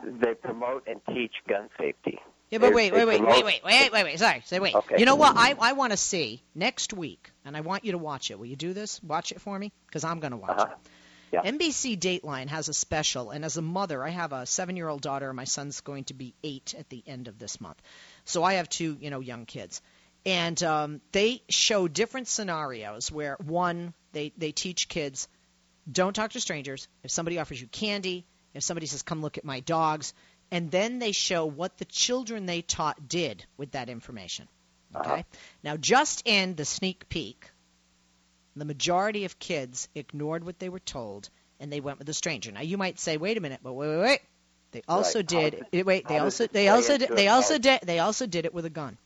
They 0.04 0.34
promote 0.34 0.88
and 0.88 1.00
teach 1.14 1.34
gun 1.48 1.68
safety. 1.78 2.18
Yeah, 2.48 2.58
but 2.58 2.74
wait, 2.74 2.92
wait, 2.92 3.06
wait, 3.06 3.20
wait, 3.22 3.44
wait, 3.44 3.62
wait, 3.64 3.92
wait, 3.92 4.04
wait. 4.04 4.18
Sorry, 4.18 4.42
say 4.46 4.58
wait. 4.58 4.74
Okay. 4.74 4.96
You 4.98 5.04
know 5.04 5.14
what? 5.14 5.36
I 5.36 5.54
I 5.60 5.72
want 5.74 5.92
to 5.92 5.96
see 5.96 6.42
next 6.54 6.92
week, 6.92 7.30
and 7.44 7.56
I 7.56 7.60
want 7.60 7.84
you 7.84 7.92
to 7.92 7.98
watch 7.98 8.30
it. 8.32 8.38
Will 8.38 8.46
you 8.46 8.56
do 8.56 8.72
this? 8.72 9.00
Watch 9.04 9.30
it 9.30 9.40
for 9.40 9.56
me, 9.56 9.70
because 9.86 10.02
I'm 10.02 10.18
going 10.18 10.32
to 10.32 10.36
watch 10.36 10.58
Uh-huh. 10.58 10.72
it. 10.72 10.90
Yeah. 11.32 11.42
NBC 11.42 11.96
Dateline 11.96 12.48
has 12.48 12.68
a 12.68 12.74
special, 12.74 13.30
and 13.30 13.44
as 13.44 13.56
a 13.56 13.62
mother, 13.62 14.02
I 14.04 14.08
have 14.08 14.32
a 14.32 14.46
seven-year-old 14.46 15.00
daughter. 15.00 15.32
My 15.32 15.44
son's 15.44 15.80
going 15.80 16.02
to 16.04 16.14
be 16.14 16.34
eight 16.42 16.74
at 16.76 16.88
the 16.88 17.04
end 17.06 17.28
of 17.28 17.38
this 17.38 17.60
month, 17.60 17.80
so 18.24 18.42
I 18.42 18.54
have 18.54 18.68
two, 18.68 18.96
you 19.00 19.10
know, 19.10 19.20
young 19.20 19.46
kids, 19.46 19.80
and 20.26 20.62
um, 20.62 21.00
they 21.12 21.42
show 21.48 21.88
different 21.88 22.28
scenarios 22.28 23.10
where 23.10 23.36
one, 23.44 23.94
they 24.12 24.32
they 24.36 24.52
teach 24.52 24.88
kids, 24.88 25.28
don't 25.90 26.14
talk 26.14 26.32
to 26.32 26.40
strangers. 26.40 26.88
If 27.02 27.10
somebody 27.10 27.38
offers 27.38 27.60
you 27.60 27.66
candy, 27.68 28.26
if 28.54 28.62
somebody 28.62 28.86
says, 28.86 29.02
"Come 29.02 29.22
look 29.22 29.38
at 29.38 29.44
my 29.44 29.60
dogs," 29.60 30.12
and 30.50 30.70
then 30.70 30.98
they 30.98 31.12
show 31.12 31.46
what 31.46 31.78
the 31.78 31.84
children 31.84 32.46
they 32.46 32.62
taught 32.62 33.08
did 33.08 33.44
with 33.56 33.72
that 33.72 33.88
information. 33.88 34.48
Okay. 34.94 35.10
Uh-huh. 35.10 35.22
Now, 35.62 35.76
just 35.76 36.22
in 36.26 36.56
the 36.56 36.64
sneak 36.64 37.08
peek, 37.08 37.48
the 38.56 38.64
majority 38.64 39.24
of 39.24 39.38
kids 39.38 39.88
ignored 39.94 40.44
what 40.44 40.58
they 40.58 40.68
were 40.68 40.80
told 40.80 41.30
and 41.60 41.70
they 41.72 41.80
went 41.80 41.98
with 41.98 42.08
a 42.08 42.14
stranger. 42.14 42.50
Now, 42.50 42.62
you 42.62 42.78
might 42.78 42.98
say, 42.98 43.16
"Wait 43.16 43.36
a 43.36 43.40
minute," 43.40 43.60
but 43.62 43.74
wait, 43.74 43.88
wait, 43.88 44.00
wait. 44.00 44.20
They 44.72 44.82
also 44.88 45.18
Right. 45.18 45.70
Did. 45.70 45.86
wait, 45.86 46.08
they 46.08 46.18
also 46.18 46.46
they 46.46 46.68
also 46.68 46.96
did, 46.96 47.10
they 47.10 47.28
also 47.28 47.58
did 47.58 47.80
they 47.82 47.98
also 47.98 48.26
did 48.26 48.44
it 48.44 48.54
with 48.54 48.64
a 48.64 48.70
gun. 48.70 48.96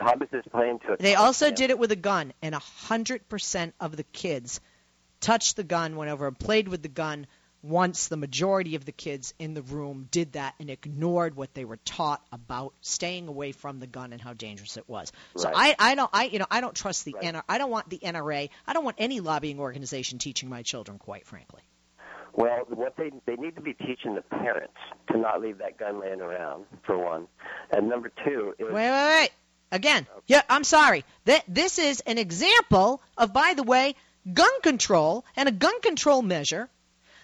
How 0.00 0.14
does 0.14 0.28
this 0.30 0.44
play 0.50 0.70
into 0.70 0.92
it? 0.92 0.98
They 0.98 1.14
also 1.14 1.50
did 1.50 1.70
it 1.70 1.78
with 1.78 1.92
a 1.92 1.96
gun, 1.96 2.32
and 2.42 2.54
a 2.54 2.58
hundred 2.58 3.28
percent 3.28 3.74
of 3.80 3.96
the 3.96 4.02
kids 4.04 4.60
touched 5.20 5.56
the 5.56 5.64
gun, 5.64 5.96
went 5.96 6.10
over 6.10 6.26
and 6.26 6.38
played 6.38 6.68
with 6.68 6.82
the 6.82 6.88
gun. 6.88 7.26
Once 7.62 8.08
the 8.08 8.16
majority 8.18 8.74
of 8.74 8.84
the 8.84 8.92
kids 8.92 9.32
in 9.38 9.54
the 9.54 9.62
room 9.62 10.06
did 10.10 10.32
that 10.32 10.54
and 10.60 10.68
ignored 10.68 11.34
what 11.34 11.54
they 11.54 11.64
were 11.64 11.78
taught 11.86 12.22
about 12.30 12.74
staying 12.82 13.26
away 13.26 13.52
from 13.52 13.80
the 13.80 13.86
gun 13.86 14.12
and 14.12 14.20
how 14.20 14.34
dangerous 14.34 14.76
it 14.76 14.86
was. 14.86 15.10
So 15.34 15.50
I, 15.54 15.74
I 15.78 15.94
don't 15.94 16.10
I 16.12 16.24
you 16.24 16.38
know 16.38 16.46
I 16.50 16.60
don't 16.60 16.74
trust 16.74 17.06
the 17.06 17.14
Right. 17.14 17.32
NRA. 17.32 17.42
I 17.48 17.56
don't 17.56 17.70
want 17.70 17.88
the 17.88 18.00
NRA. 18.00 18.50
I 18.66 18.72
don't 18.74 18.84
want 18.84 18.96
any 18.98 19.20
lobbying 19.20 19.58
organization 19.60 20.18
teaching 20.18 20.50
my 20.50 20.60
children. 20.60 20.98
Quite 20.98 21.26
frankly. 21.26 21.62
Well, 22.34 22.64
what 22.68 22.98
they 22.98 23.10
they 23.24 23.36
need 23.36 23.54
to 23.56 23.62
be 23.62 23.72
teaching 23.72 24.14
the 24.14 24.20
parents 24.20 24.74
to 25.10 25.16
not 25.16 25.40
leave 25.40 25.56
that 25.58 25.78
gun 25.78 26.00
laying 26.02 26.20
around 26.20 26.66
for 26.84 26.98
one, 26.98 27.28
and 27.74 27.88
number 27.88 28.12
two 28.26 28.54
is 28.58 28.66
Wait, 28.66 28.74
wait, 28.74 28.90
wait. 28.90 29.30
Again, 29.74 30.06
yeah, 30.28 30.42
I'm 30.48 30.62
sorry. 30.62 31.04
That 31.24 31.42
this 31.48 31.80
is 31.80 32.00
an 32.06 32.16
example 32.16 33.02
of, 33.18 33.32
by 33.32 33.54
the 33.54 33.64
way, 33.64 33.96
gun 34.32 34.60
control 34.62 35.24
and 35.34 35.48
a 35.48 35.52
gun 35.52 35.80
control 35.80 36.22
measure 36.22 36.70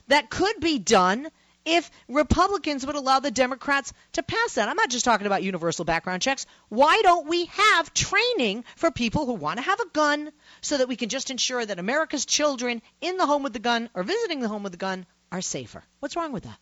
that 0.09 0.31
could 0.31 0.59
be 0.59 0.81
done 0.81 1.29
if 1.65 1.89
Republicans 2.09 2.85
would 2.85 2.97
allow 2.97 3.21
the 3.21 3.31
Democrats 3.31 3.93
to 4.15 4.25
pass 4.25 4.55
that. 4.55 4.69
I'm 4.69 4.75
not 4.75 4.91
just 4.91 5.05
talking 5.05 5.29
about 5.29 5.45
universal 5.45 5.85
background 5.85 6.23
checks. 6.23 6.45
Why 6.69 7.01
don't 7.03 7.29
we 7.29 7.45
have 7.45 7.95
training 7.95 8.65
for 8.75 8.91
people 8.91 9.27
who 9.27 9.35
want 9.35 9.59
to 9.59 9.63
have 9.63 9.79
a 9.79 9.89
gun 9.93 10.33
so 10.61 10.77
that 10.79 10.89
we 10.89 10.97
can 10.97 11.09
just 11.09 11.31
ensure 11.31 11.65
that 11.65 11.79
America's 11.79 12.27
children 12.27 12.83
in 13.01 13.17
the 13.17 13.27
home 13.27 13.45
with 13.45 13.53
the 13.53 13.61
gun 13.61 13.91
or 13.95 14.03
visiting 14.03 14.41
the 14.41 14.49
home 14.49 14.65
with 14.65 14.73
the 14.73 14.79
gun 14.79 15.07
are 15.31 15.41
safer? 15.41 15.85
What's 16.01 16.17
wrong 16.17 16.33
with 16.33 16.43
that? 16.43 16.59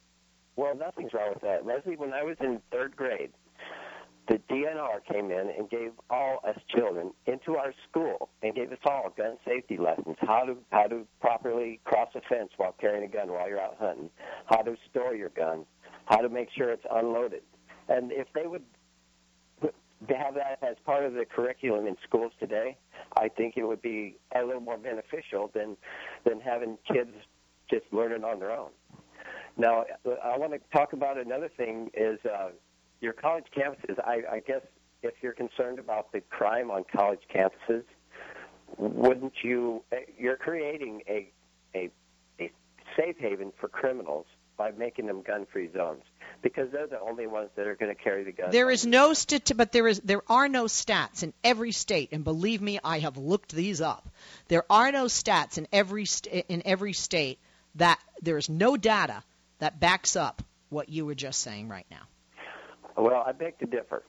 Well, 0.56 0.76
nothing's 0.76 1.14
wrong 1.14 1.30
with 1.30 1.42
that. 1.42 1.64
Leslie, 1.64 1.96
when 1.96 2.12
I 2.12 2.24
was 2.24 2.36
in 2.40 2.60
third 2.70 2.94
grade, 2.94 3.30
the 4.28 4.38
DNR 4.50 5.02
came 5.10 5.30
in 5.30 5.50
and 5.56 5.70
gave 5.70 5.92
all 6.10 6.40
us 6.46 6.58
children 6.74 7.12
into 7.26 7.56
our 7.56 7.72
school 7.88 8.28
and 8.42 8.54
gave 8.54 8.70
us 8.70 8.78
all 8.84 9.12
gun 9.16 9.38
safety 9.46 9.78
lessons: 9.78 10.16
how 10.20 10.44
to 10.44 10.56
how 10.70 10.86
to 10.86 11.06
properly 11.20 11.80
cross 11.84 12.08
a 12.14 12.20
fence 12.28 12.50
while 12.58 12.74
carrying 12.78 13.04
a 13.04 13.08
gun 13.08 13.32
while 13.32 13.48
you're 13.48 13.60
out 13.60 13.76
hunting, 13.80 14.10
how 14.46 14.62
to 14.62 14.76
store 14.90 15.14
your 15.14 15.30
gun, 15.30 15.64
how 16.06 16.18
to 16.18 16.28
make 16.28 16.48
sure 16.56 16.70
it's 16.70 16.84
unloaded. 16.90 17.42
And 17.88 18.12
if 18.12 18.26
they 18.34 18.46
would 18.46 18.62
have 19.62 20.34
that 20.34 20.58
as 20.62 20.76
part 20.84 21.04
of 21.04 21.14
the 21.14 21.24
curriculum 21.24 21.86
in 21.86 21.96
schools 22.06 22.32
today, 22.38 22.76
I 23.16 23.28
think 23.28 23.54
it 23.56 23.64
would 23.64 23.82
be 23.82 24.16
a 24.34 24.44
little 24.44 24.60
more 24.60 24.78
beneficial 24.78 25.50
than 25.54 25.76
than 26.24 26.40
having 26.40 26.76
kids 26.92 27.10
just 27.70 27.84
learning 27.92 28.24
on 28.24 28.40
their 28.40 28.52
own. 28.52 28.70
Now, 29.56 29.84
I 30.22 30.36
want 30.36 30.52
to 30.52 30.60
talk 30.72 30.92
about 30.92 31.16
another 31.16 31.48
thing 31.56 31.90
is. 31.94 32.18
Uh, 32.24 32.50
your 33.00 33.12
college 33.12 33.46
campuses, 33.56 33.98
I, 34.04 34.22
I 34.30 34.40
guess 34.40 34.62
if 35.02 35.14
you're 35.22 35.32
concerned 35.32 35.78
about 35.78 36.12
the 36.12 36.20
crime 36.20 36.70
on 36.70 36.84
college 36.94 37.20
campuses, 37.34 37.84
wouldn't 38.76 39.34
you? 39.42 39.82
Eh, 39.92 40.00
you're 40.18 40.36
creating 40.36 41.02
a 41.08 41.30
a, 41.74 41.90
a 42.40 42.50
safe 42.96 43.16
haven 43.18 43.52
for 43.60 43.68
criminals 43.68 44.26
by 44.56 44.72
making 44.72 45.06
them 45.06 45.22
gun-free 45.22 45.70
zones 45.72 46.02
because 46.42 46.70
they're 46.72 46.86
the 46.86 47.00
only 47.00 47.26
ones 47.26 47.48
that 47.56 47.66
are 47.66 47.76
going 47.76 47.94
to 47.94 48.00
carry 48.00 48.24
the 48.24 48.32
guns. 48.32 48.52
There 48.52 48.70
is 48.70 48.84
no 48.84 49.12
stat, 49.12 49.52
but 49.56 49.72
there 49.72 49.88
is 49.88 50.00
there 50.00 50.22
are 50.28 50.48
no 50.48 50.64
stats 50.64 51.22
in 51.22 51.32
every 51.42 51.72
state, 51.72 52.10
and 52.12 52.24
believe 52.24 52.60
me, 52.60 52.78
I 52.82 52.98
have 53.00 53.16
looked 53.16 53.52
these 53.52 53.80
up. 53.80 54.08
There 54.48 54.64
are 54.70 54.92
no 54.92 55.06
stats 55.06 55.58
in 55.58 55.66
every 55.72 56.04
st- 56.04 56.46
in 56.48 56.62
every 56.64 56.92
state 56.92 57.38
that 57.76 57.98
there 58.22 58.36
is 58.36 58.48
no 58.48 58.76
data 58.76 59.22
that 59.60 59.80
backs 59.80 60.16
up 60.16 60.42
what 60.68 60.88
you 60.88 61.06
were 61.06 61.14
just 61.14 61.40
saying 61.40 61.68
right 61.68 61.86
now. 61.90 62.02
Well, 62.98 63.22
I 63.24 63.32
beg 63.32 63.58
to 63.60 63.66
differ. 63.66 64.02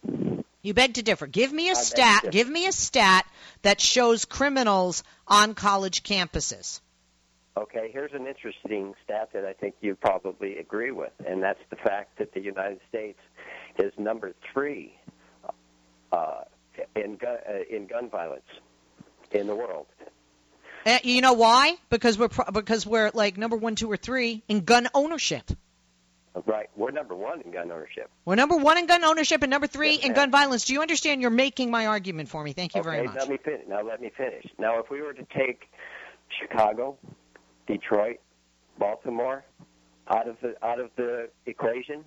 You 0.62 0.74
beg 0.74 0.96
to 0.96 1.04
differ. 1.04 1.28
Give 1.28 1.54
me 1.54 1.70
a 1.70 1.76
stat. 1.76 2.26
Give 2.32 2.50
me 2.50 2.66
a 2.68 2.72
stat 2.72 3.26
that 3.62 3.80
shows 3.80 4.26
criminals 4.26 5.04
on 5.28 5.54
college 5.54 6.04
campuses. 6.04 6.82
Okay, 7.56 7.90
here's 7.92 8.14
an 8.14 8.26
interesting 8.26 8.94
stat 9.04 9.30
that 9.34 9.46
I 9.46 9.54
think 9.54 9.76
you 9.82 9.96
probably 9.96 10.58
agree 10.58 10.92
with, 10.92 11.12
and 11.26 11.44
that's 11.44 11.60
the 11.70 11.76
fact 11.76 12.18
that 12.18 12.34
the 12.34 12.42
United 12.42 12.80
States 12.90 13.20
is 13.78 13.92
number 13.98 14.34
three 14.54 14.94
uh, 16.12 16.42
in 16.96 17.18
gun, 17.18 17.38
uh, 17.48 17.76
in 17.76 17.88
gun 17.88 18.10
violence 18.10 18.44
in 19.32 19.48
the 19.48 19.56
world. 19.56 19.88
Uh, 20.86 21.00
you 21.04 21.22
know 21.22 21.34
why? 21.34 21.76
Because 21.90 22.18
we're 22.18 22.30
pro- 22.30 22.52
because 22.52 22.86
we're 22.86 23.12
like 23.14 23.38
number 23.38 23.58
one, 23.58 23.76
two, 23.76 23.92
or 23.92 23.98
three 23.98 24.42
in 24.48 24.62
gun 24.62 24.88
ownership. 24.94 25.52
Right. 26.50 26.68
We're 26.76 26.90
number 26.90 27.14
one 27.14 27.42
in 27.42 27.52
gun 27.52 27.72
ownership. 27.72 28.10
We're 28.26 28.34
number 28.34 28.58
one 28.58 28.80
in 28.80 28.88
gun 28.88 29.04
ownership 29.04 29.44
and 29.44 29.52
number 29.52 29.68
three 29.68 29.98
yes, 29.98 30.06
in 30.06 30.14
gun 30.14 30.32
violence. 30.32 30.66
Do 30.66 30.74
you 30.74 30.82
understand? 30.82 31.22
You're 31.22 31.30
making 31.30 31.70
my 31.70 31.86
argument 31.86 32.28
for 32.28 32.44
me. 32.44 32.54
Thank 32.54 32.74
you 32.74 32.82
okay, 32.82 32.90
very 32.90 33.06
much. 33.06 33.16
Let 33.16 33.30
me 33.30 33.38
fin- 33.38 33.62
now 33.68 33.84
let 33.84 34.02
me 34.02 34.12
finish. 34.18 34.48
Now, 34.58 34.80
if 34.80 34.90
we 34.90 35.04
were 35.04 35.14
to 35.14 35.26
take 35.26 35.70
Chicago, 36.42 36.98
Detroit, 37.68 38.20
Baltimore 38.80 39.46
out 40.08 40.28
of 40.28 40.38
the 40.42 40.56
out 40.66 40.80
of 40.80 40.90
the 40.96 41.30
equation, 41.46 42.04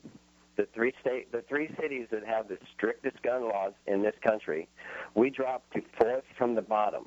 the 0.56 0.66
three 0.74 0.92
state 1.00 1.30
the 1.30 1.42
three 1.48 1.72
cities 1.80 2.08
that 2.10 2.26
have 2.26 2.48
the 2.48 2.58
strictest 2.74 3.22
gun 3.22 3.44
laws 3.44 3.74
in 3.86 4.02
this 4.02 4.16
country, 4.26 4.68
we 5.14 5.30
drop 5.30 5.62
to 5.74 5.82
fourth 6.00 6.24
from 6.36 6.56
the 6.56 6.62
bottom 6.62 7.06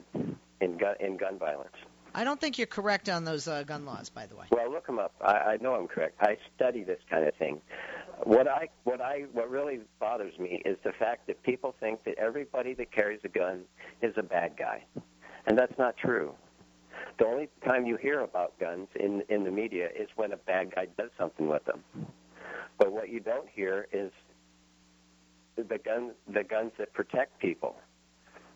in 0.62 0.78
gun 0.78 0.96
in 1.02 1.18
gun 1.18 1.38
violence. 1.38 1.76
I 2.16 2.24
don't 2.24 2.40
think 2.40 2.58
you're 2.58 2.66
correct 2.66 3.10
on 3.10 3.26
those 3.26 3.46
uh, 3.46 3.64
gun 3.64 3.86
laws, 3.86 4.10
by 4.10 4.26
the 4.26 4.38
way. 4.38 4.46
Well, 4.50 4.72
look 4.72 4.88
them 4.88 5.00
up. 5.00 5.14
I, 5.22 5.34
I 5.34 5.58
know 5.60 5.76
I'm 5.76 5.88
correct. 5.88 6.16
I 6.22 6.38
study 6.56 6.84
this 6.84 7.00
kind 7.10 7.28
of 7.28 7.36
thing. 7.36 7.62
What 8.24 8.48
I, 8.48 8.70
what 8.86 9.02
I, 9.02 9.26
what 9.34 9.50
really 9.50 9.82
bothers 10.00 10.40
me 10.40 10.62
is 10.64 10.78
the 10.86 10.94
fact 10.94 11.28
that 11.28 11.44
people 11.44 11.76
think 11.82 12.06
that 12.06 12.18
everybody 12.18 12.74
that 12.76 12.94
carries 12.94 13.20
a 13.26 13.28
gun 13.28 13.64
is 14.02 14.14
a 14.16 14.24
bad 14.24 14.54
guy, 14.58 14.86
and 15.46 15.58
that's 15.58 15.78
not 15.78 15.98
true. 15.98 16.34
The 17.20 17.26
only 17.26 17.50
time 17.66 17.86
you 17.86 17.98
hear 17.98 18.22
about 18.22 18.58
guns 18.60 18.88
in 18.96 19.22
in 19.28 19.44
the 19.44 19.52
media 19.52 19.88
is 19.88 20.08
when 20.16 20.32
a 20.32 20.38
bad 20.38 20.74
guy 20.74 20.88
does 20.98 21.10
something 21.18 21.50
with 21.50 21.66
them. 21.66 21.84
But 22.80 22.94
what 22.94 23.10
you 23.10 23.20
don't 23.20 23.50
hear 23.54 23.88
is 23.92 24.12
the 25.58 25.78
gun, 25.78 26.12
the 26.34 26.44
guns 26.46 26.72
that 26.78 26.94
protect 26.94 27.40
people 27.40 27.76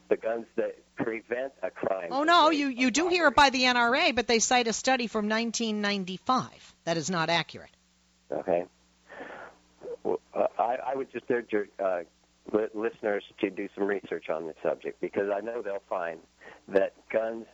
the 0.10 0.18
guns 0.18 0.46
that 0.56 0.76
prevent 1.00 1.54
a 1.64 1.72
crime. 1.72 2.10
Oh 2.12 2.24
no, 2.24 2.50
you 2.50 2.68
you 2.68 2.92
do 2.92 3.08
hear 3.08 3.28
it 3.28 3.36
by 3.36 3.50
the 3.50 3.64
NRA, 3.64 4.16
but 4.16 4.28
they 4.28 4.40
cite 4.40 4.68
a 4.68 4.74
study 4.74 5.08
from 5.08 5.28
1995 5.30 6.76
that 6.84 6.98
is 6.98 7.10
not 7.10 7.30
accurate. 7.30 7.72
Okay. 8.32 8.66
Well, 10.04 10.20
uh, 10.34 10.48
I, 10.58 10.78
I 10.92 10.96
would 10.96 11.12
just 11.12 11.26
urge 11.30 11.52
your 11.52 11.68
uh, 11.84 12.02
listeners 12.74 13.24
to 13.40 13.50
do 13.50 13.68
some 13.76 13.86
research 13.86 14.30
on 14.30 14.46
this 14.46 14.56
subject 14.64 15.02
because 15.02 15.30
I 15.34 15.42
know 15.42 15.62
they'll 15.62 15.84
find 15.90 16.20
that 16.68 16.94
guns 17.12 17.46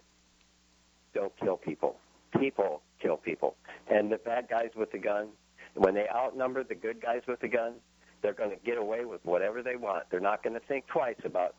don't 1.13 1.33
kill 1.39 1.57
people. 1.57 1.97
People 2.39 2.81
kill 3.01 3.17
people, 3.17 3.55
and 3.87 4.11
the 4.11 4.17
bad 4.17 4.49
guys 4.49 4.69
with 4.75 4.91
the 4.91 4.97
gun, 4.97 5.29
when 5.75 5.93
they 5.93 6.07
outnumber 6.13 6.63
the 6.63 6.75
good 6.75 7.01
guys 7.01 7.21
with 7.27 7.39
the 7.39 7.47
gun, 7.47 7.75
they're 8.21 8.33
going 8.33 8.49
to 8.49 8.57
get 8.65 8.77
away 8.77 9.05
with 9.05 9.23
whatever 9.23 9.61
they 9.61 9.77
want. 9.77 10.03
They're 10.09 10.19
not 10.19 10.43
going 10.43 10.55
to 10.55 10.65
think 10.67 10.87
twice 10.87 11.15
about 11.23 11.55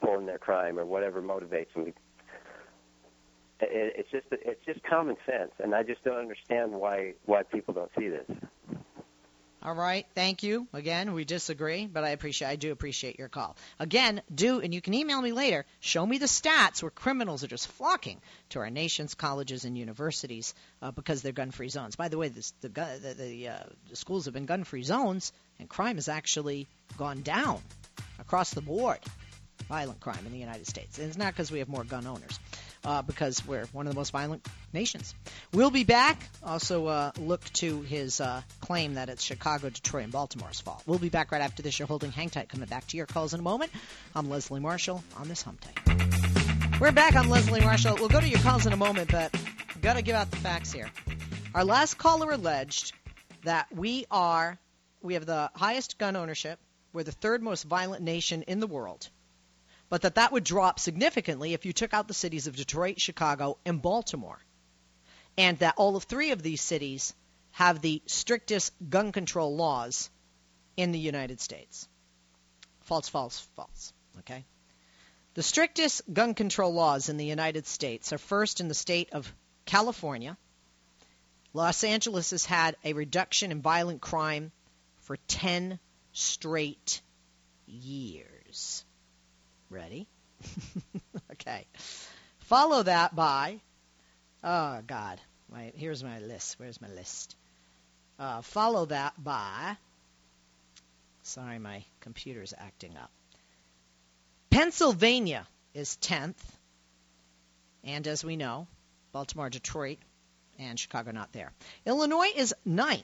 pulling 0.00 0.26
their 0.26 0.38
crime 0.38 0.78
or 0.78 0.84
whatever 0.84 1.22
motivates 1.22 1.72
them. 1.74 1.92
It's 3.60 4.10
just 4.10 4.26
it's 4.30 4.64
just 4.66 4.82
common 4.82 5.16
sense, 5.24 5.52
and 5.62 5.74
I 5.74 5.82
just 5.82 6.04
don't 6.04 6.18
understand 6.18 6.72
why 6.72 7.14
why 7.24 7.42
people 7.42 7.72
don't 7.72 7.90
see 7.98 8.08
this. 8.08 8.26
All 9.62 9.74
right, 9.74 10.06
thank 10.14 10.44
you. 10.44 10.68
Again, 10.74 11.12
we 11.12 11.24
disagree, 11.24 11.86
but 11.86 12.04
I 12.04 12.10
appreciate 12.10 12.48
I 12.48 12.56
do 12.56 12.70
appreciate 12.70 13.18
your 13.18 13.28
call. 13.28 13.56
Again, 13.80 14.22
do 14.32 14.60
and 14.60 14.74
you 14.74 14.82
can 14.82 14.92
email 14.94 15.20
me 15.20 15.32
later. 15.32 15.64
Show 15.80 16.06
me 16.06 16.18
the 16.18 16.26
stats 16.26 16.82
where 16.82 16.90
criminals 16.90 17.42
are 17.42 17.48
just 17.48 17.66
flocking 17.66 18.20
to 18.50 18.58
our 18.60 18.70
nation's 18.70 19.14
colleges 19.14 19.64
and 19.64 19.76
universities 19.76 20.54
uh, 20.82 20.90
because 20.90 21.22
they're 21.22 21.32
gun-free 21.32 21.70
zones. 21.70 21.96
By 21.96 22.08
the 22.08 22.18
way, 22.18 22.28
this, 22.28 22.52
the 22.60 22.68
the, 22.68 23.14
the, 23.18 23.48
uh, 23.48 23.58
the 23.90 23.96
schools 23.96 24.26
have 24.26 24.34
been 24.34 24.46
gun-free 24.46 24.84
zones, 24.84 25.32
and 25.58 25.68
crime 25.68 25.96
has 25.96 26.08
actually 26.08 26.68
gone 26.98 27.22
down 27.22 27.60
across 28.20 28.50
the 28.50 28.60
board 28.60 28.98
violent 29.68 30.00
crime 30.00 30.24
in 30.26 30.32
the 30.32 30.38
United 30.38 30.66
States. 30.66 30.98
And 30.98 31.08
it's 31.08 31.18
not 31.18 31.32
because 31.32 31.50
we 31.50 31.58
have 31.60 31.68
more 31.68 31.84
gun 31.84 32.06
owners, 32.06 32.38
uh, 32.84 33.02
because 33.02 33.46
we're 33.46 33.66
one 33.66 33.86
of 33.86 33.92
the 33.92 33.98
most 33.98 34.10
violent 34.10 34.46
nations. 34.72 35.14
We'll 35.52 35.70
be 35.70 35.84
back. 35.84 36.18
Also, 36.42 36.86
uh, 36.86 37.12
look 37.18 37.44
to 37.54 37.82
his 37.82 38.20
uh, 38.20 38.42
claim 38.60 38.94
that 38.94 39.08
it's 39.08 39.22
Chicago, 39.22 39.70
Detroit, 39.70 40.04
and 40.04 40.12
Baltimore's 40.12 40.60
fault. 40.60 40.82
We'll 40.86 40.98
be 40.98 41.08
back 41.08 41.32
right 41.32 41.40
after 41.40 41.62
this. 41.62 41.78
You're 41.78 41.88
holding 41.88 42.12
hang 42.12 42.30
tight. 42.30 42.48
Coming 42.48 42.68
back 42.68 42.86
to 42.88 42.96
your 42.96 43.06
calls 43.06 43.34
in 43.34 43.40
a 43.40 43.42
moment. 43.42 43.72
I'm 44.14 44.30
Leslie 44.30 44.60
Marshall 44.60 45.02
on 45.16 45.28
this 45.28 45.42
Hump 45.42 45.60
Tight. 45.60 46.80
We're 46.80 46.92
back. 46.92 47.16
I'm 47.16 47.28
Leslie 47.28 47.60
Marshall. 47.60 47.96
We'll 47.96 48.08
go 48.08 48.20
to 48.20 48.28
your 48.28 48.40
calls 48.40 48.66
in 48.66 48.72
a 48.72 48.76
moment, 48.76 49.10
but 49.10 49.34
I've 49.34 49.82
got 49.82 49.96
to 49.96 50.02
give 50.02 50.14
out 50.14 50.30
the 50.30 50.36
facts 50.36 50.72
here. 50.72 50.90
Our 51.54 51.64
last 51.64 51.96
caller 51.98 52.32
alleged 52.32 52.92
that 53.44 53.66
we 53.74 54.06
are 54.10 54.58
we 55.02 55.14
have 55.14 55.24
the 55.26 55.50
highest 55.54 55.98
gun 55.98 56.16
ownership. 56.16 56.58
We're 56.92 57.04
the 57.04 57.12
third 57.12 57.42
most 57.42 57.64
violent 57.64 58.02
nation 58.02 58.42
in 58.42 58.60
the 58.60 58.66
world 58.66 59.08
but 59.88 60.02
that 60.02 60.16
that 60.16 60.32
would 60.32 60.44
drop 60.44 60.80
significantly 60.80 61.54
if 61.54 61.64
you 61.64 61.72
took 61.72 61.94
out 61.94 62.08
the 62.08 62.14
cities 62.14 62.46
of 62.46 62.56
Detroit, 62.56 63.00
Chicago, 63.00 63.58
and 63.64 63.80
Baltimore. 63.80 64.38
And 65.38 65.58
that 65.58 65.74
all 65.76 65.96
of 65.96 66.04
three 66.04 66.30
of 66.30 66.42
these 66.42 66.60
cities 66.60 67.14
have 67.52 67.80
the 67.80 68.02
strictest 68.06 68.72
gun 68.88 69.12
control 69.12 69.54
laws 69.54 70.10
in 70.76 70.92
the 70.92 70.98
United 70.98 71.40
States. 71.40 71.88
False, 72.80 73.08
false, 73.08 73.46
false. 73.54 73.92
Okay? 74.20 74.44
The 75.34 75.42
strictest 75.42 76.02
gun 76.10 76.34
control 76.34 76.72
laws 76.72 77.10
in 77.10 77.18
the 77.18 77.26
United 77.26 77.66
States 77.66 78.12
are 78.12 78.18
first 78.18 78.60
in 78.60 78.68
the 78.68 78.74
state 78.74 79.10
of 79.12 79.30
California. 79.66 80.38
Los 81.52 81.84
Angeles 81.84 82.30
has 82.30 82.46
had 82.46 82.76
a 82.84 82.94
reduction 82.94 83.52
in 83.52 83.60
violent 83.60 84.00
crime 84.00 84.50
for 85.00 85.18
10 85.28 85.78
straight 86.14 87.02
years. 87.66 88.85
Ready? 89.70 90.06
okay. 91.32 91.66
Follow 92.40 92.82
that 92.82 93.14
by, 93.14 93.60
oh 94.44 94.80
God, 94.86 95.20
wait, 95.52 95.72
here's 95.76 96.04
my 96.04 96.20
list. 96.20 96.58
Where's 96.58 96.80
my 96.80 96.88
list? 96.88 97.34
Uh, 98.18 98.42
follow 98.42 98.86
that 98.86 99.12
by, 99.22 99.76
sorry, 101.22 101.58
my 101.58 101.84
computer's 102.00 102.54
acting 102.56 102.96
up. 102.96 103.10
Pennsylvania 104.50 105.46
is 105.74 105.98
10th, 106.00 106.34
and 107.84 108.06
as 108.06 108.24
we 108.24 108.36
know, 108.36 108.68
Baltimore, 109.12 109.50
Detroit, 109.50 109.98
and 110.58 110.78
Chicago 110.78 111.10
not 111.10 111.32
there. 111.32 111.52
Illinois 111.84 112.30
is 112.34 112.54
9th, 112.66 113.02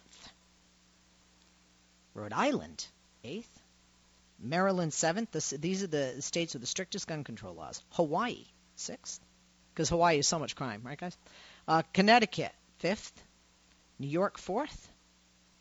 Rhode 2.15 2.33
Island, 2.33 2.87
eighth. 3.25 3.62
Maryland, 4.43 4.93
seventh. 4.93 5.31
This, 5.31 5.51
these 5.51 5.83
are 5.83 5.89
the 5.89 6.21
states 6.21 6.55
with 6.55 6.63
the 6.63 6.67
strictest 6.67 7.07
gun 7.07 7.25
control 7.25 7.55
laws. 7.55 7.83
Hawaii, 7.91 8.45
sixth, 8.77 9.21
because 9.73 9.89
Hawaii 9.89 10.19
is 10.19 10.29
so 10.29 10.39
much 10.39 10.57
crime, 10.57 10.83
right, 10.85 10.99
guys? 10.99 11.17
Uh, 11.67 11.83
Connecticut, 11.95 12.53
fifth. 12.79 13.13
New 13.99 14.09
York, 14.09 14.37
fourth. 14.37 14.89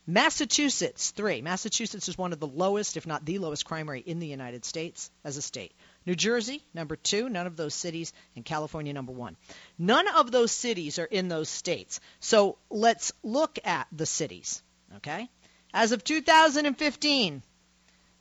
Massachusetts, 0.07 1.11
three. 1.11 1.41
Massachusetts 1.41 2.09
is 2.09 2.17
one 2.17 2.33
of 2.33 2.39
the 2.39 2.47
lowest, 2.47 2.97
if 2.97 3.05
not 3.05 3.23
the 3.23 3.37
lowest, 3.37 3.65
crime 3.65 3.87
rate 3.87 4.07
in 4.07 4.19
the 4.19 4.27
United 4.27 4.65
States 4.65 5.11
as 5.23 5.37
a 5.37 5.41
state. 5.41 5.73
New 6.07 6.15
Jersey, 6.15 6.63
number 6.73 6.95
two. 6.95 7.29
None 7.29 7.45
of 7.45 7.55
those 7.55 7.75
cities. 7.75 8.11
And 8.35 8.43
California, 8.43 8.93
number 8.93 9.11
one. 9.11 9.37
None 9.77 10.07
of 10.07 10.31
those 10.31 10.51
cities 10.51 10.97
are 10.97 11.05
in 11.05 11.27
those 11.27 11.49
states. 11.49 11.99
So 12.19 12.57
let's 12.71 13.13
look 13.21 13.59
at 13.63 13.87
the 13.91 14.07
cities, 14.07 14.63
okay? 14.97 15.29
As 15.71 15.91
of 15.91 16.03
2015, 16.03 17.43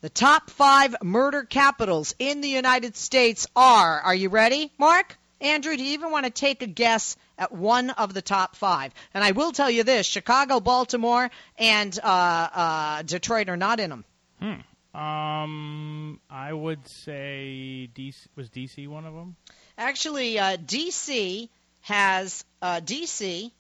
the 0.01 0.09
top 0.09 0.51
five 0.51 0.97
murder 1.03 1.43
capitals 1.43 2.15
in 2.19 2.41
the 2.41 2.49
United 2.49 2.97
States 2.97 3.47
are, 3.55 4.01
are 4.01 4.15
you 4.15 4.29
ready, 4.29 4.73
Mark? 4.79 5.19
Andrew, 5.41 5.77
do 5.77 5.83
you 5.83 5.93
even 5.93 6.11
want 6.11 6.25
to 6.27 6.31
take 6.31 6.63
a 6.63 6.67
guess 6.67 7.17
at 7.39 7.53
one 7.53 7.91
of 7.91 8.13
the 8.13 8.23
top 8.23 8.57
five? 8.57 8.93
And 9.15 9.25
I 9.25 9.33
will 9.33 9.53
tell 9.53 9.71
you 9.71 9.85
this 9.85 10.07
Chicago, 10.07 10.61
Baltimore, 10.61 11.31
and 11.59 11.99
uh, 12.03 12.07
uh, 12.07 13.03
Detroit 13.03 13.49
are 13.49 13.57
not 13.57 13.81
in 13.81 13.91
them. 13.91 14.05
Hmm. 14.41 14.99
Um, 14.99 16.21
I 16.29 16.53
would 16.53 16.87
say 16.89 17.89
DC 17.95 18.27
was 18.37 18.51
DC 18.51 18.89
one 18.89 19.07
of 19.07 19.15
them. 19.15 19.37
Actually, 19.79 20.39
uh, 20.39 20.57
D.C. 20.57 21.49
has 21.83 22.45
uh, 22.61 22.81
D.C., 22.81 23.53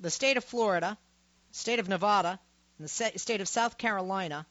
the 0.00 0.10
state 0.10 0.36
of 0.36 0.44
Florida, 0.44 0.96
state 1.52 1.80
of 1.80 1.88
Nevada, 1.88 2.40
and 2.78 2.88
the 2.88 3.18
state 3.18 3.40
of 3.40 3.48
South 3.48 3.76
Carolina 3.76 4.46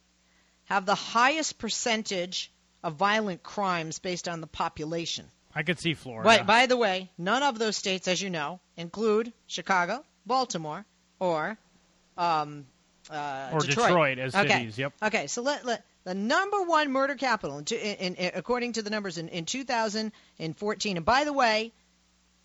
have 0.67 0.85
the 0.85 0.95
highest 0.95 1.57
percentage 1.57 2.51
of 2.83 2.95
violent 2.95 3.41
crimes 3.41 3.99
based 3.99 4.27
on 4.27 4.41
the 4.41 4.47
population. 4.47 5.25
I 5.55 5.63
could 5.63 5.79
see 5.79 5.95
Florida. 5.95 6.23
But 6.23 6.45
by 6.45 6.67
the 6.67 6.77
way, 6.77 7.09
none 7.17 7.41
of 7.41 7.57
those 7.57 7.75
states, 7.75 8.07
as 8.07 8.21
you 8.21 8.29
know, 8.29 8.59
include 8.75 9.33
Chicago, 9.47 10.05
Baltimore, 10.25 10.85
or 11.19 11.57
um, 12.17 12.65
uh, 13.09 13.49
or 13.53 13.59
Detroit, 13.61 14.19
as 14.19 14.35
okay. 14.35 14.49
cities. 14.49 14.77
Yep. 14.77 14.93
Okay, 15.03 15.27
so 15.27 15.41
let, 15.41 15.65
let 15.65 15.83
the 16.03 16.13
number 16.13 16.61
one 16.63 16.91
murder 16.91 17.15
capital, 17.15 17.57
in, 17.57 17.65
in, 17.65 18.15
in, 18.15 18.31
according 18.35 18.73
to 18.73 18.81
the 18.81 18.89
numbers 18.89 19.17
in, 19.17 19.29
in 19.29 19.45
2014. 19.45 20.97
And 20.97 21.05
by 21.05 21.23
the 21.23 21.33
way, 21.33 21.71